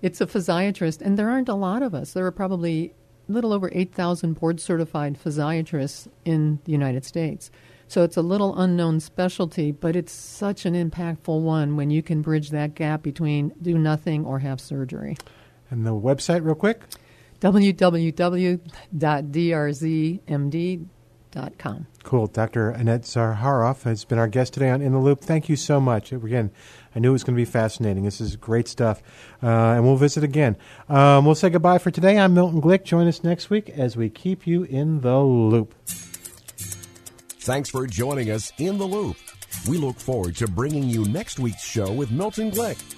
It's 0.00 0.20
a 0.20 0.26
physiatrist, 0.26 1.00
and 1.00 1.18
there 1.18 1.28
aren't 1.28 1.48
a 1.48 1.54
lot 1.54 1.82
of 1.82 1.94
us. 1.94 2.12
There 2.12 2.24
are 2.24 2.30
probably 2.30 2.94
a 3.28 3.32
little 3.32 3.52
over 3.52 3.68
8,000 3.72 4.34
board 4.34 4.60
certified 4.60 5.18
physiatrists 5.18 6.06
in 6.24 6.60
the 6.64 6.70
United 6.72 7.04
States. 7.04 7.50
So 7.88 8.04
it's 8.04 8.16
a 8.16 8.22
little 8.22 8.56
unknown 8.60 9.00
specialty, 9.00 9.72
but 9.72 9.96
it's 9.96 10.12
such 10.12 10.66
an 10.66 10.74
impactful 10.74 11.40
one 11.40 11.74
when 11.76 11.90
you 11.90 12.02
can 12.02 12.22
bridge 12.22 12.50
that 12.50 12.74
gap 12.74 13.02
between 13.02 13.54
do 13.60 13.76
nothing 13.76 14.24
or 14.24 14.38
have 14.40 14.60
surgery. 14.60 15.16
And 15.70 15.84
the 15.86 15.90
website, 15.90 16.44
real 16.44 16.54
quick? 16.54 16.82
www.drzmd.com. 17.40 18.60
Cool. 22.02 22.26
Dr. 22.26 22.70
Annette 22.70 23.02
Zaharoff 23.02 23.82
has 23.82 24.04
been 24.04 24.18
our 24.18 24.28
guest 24.28 24.54
today 24.54 24.70
on 24.70 24.80
In 24.80 24.92
the 24.92 24.98
Loop. 24.98 25.20
Thank 25.20 25.48
you 25.48 25.56
so 25.56 25.80
much. 25.80 26.12
Again, 26.12 26.50
I 26.94 26.98
knew 26.98 27.10
it 27.10 27.12
was 27.12 27.24
going 27.24 27.36
to 27.36 27.40
be 27.40 27.44
fascinating. 27.44 28.04
This 28.04 28.20
is 28.20 28.36
great 28.36 28.66
stuff. 28.66 29.02
Uh, 29.42 29.46
and 29.46 29.84
we'll 29.84 29.96
visit 29.96 30.24
again. 30.24 30.56
Um, 30.88 31.24
we'll 31.24 31.34
say 31.34 31.50
goodbye 31.50 31.78
for 31.78 31.90
today. 31.90 32.18
I'm 32.18 32.34
Milton 32.34 32.62
Glick. 32.62 32.84
Join 32.84 33.06
us 33.06 33.22
next 33.22 33.50
week 33.50 33.68
as 33.70 33.96
we 33.96 34.08
keep 34.08 34.46
you 34.46 34.64
in 34.64 35.00
the 35.02 35.18
loop. 35.18 35.74
Thanks 37.40 37.70
for 37.70 37.86
joining 37.86 38.30
us 38.30 38.52
in 38.58 38.78
the 38.78 38.86
loop. 38.86 39.16
We 39.68 39.78
look 39.78 39.98
forward 39.98 40.36
to 40.36 40.48
bringing 40.48 40.84
you 40.84 41.04
next 41.04 41.38
week's 41.38 41.64
show 41.64 41.92
with 41.92 42.10
Milton 42.10 42.50
Glick. 42.50 42.97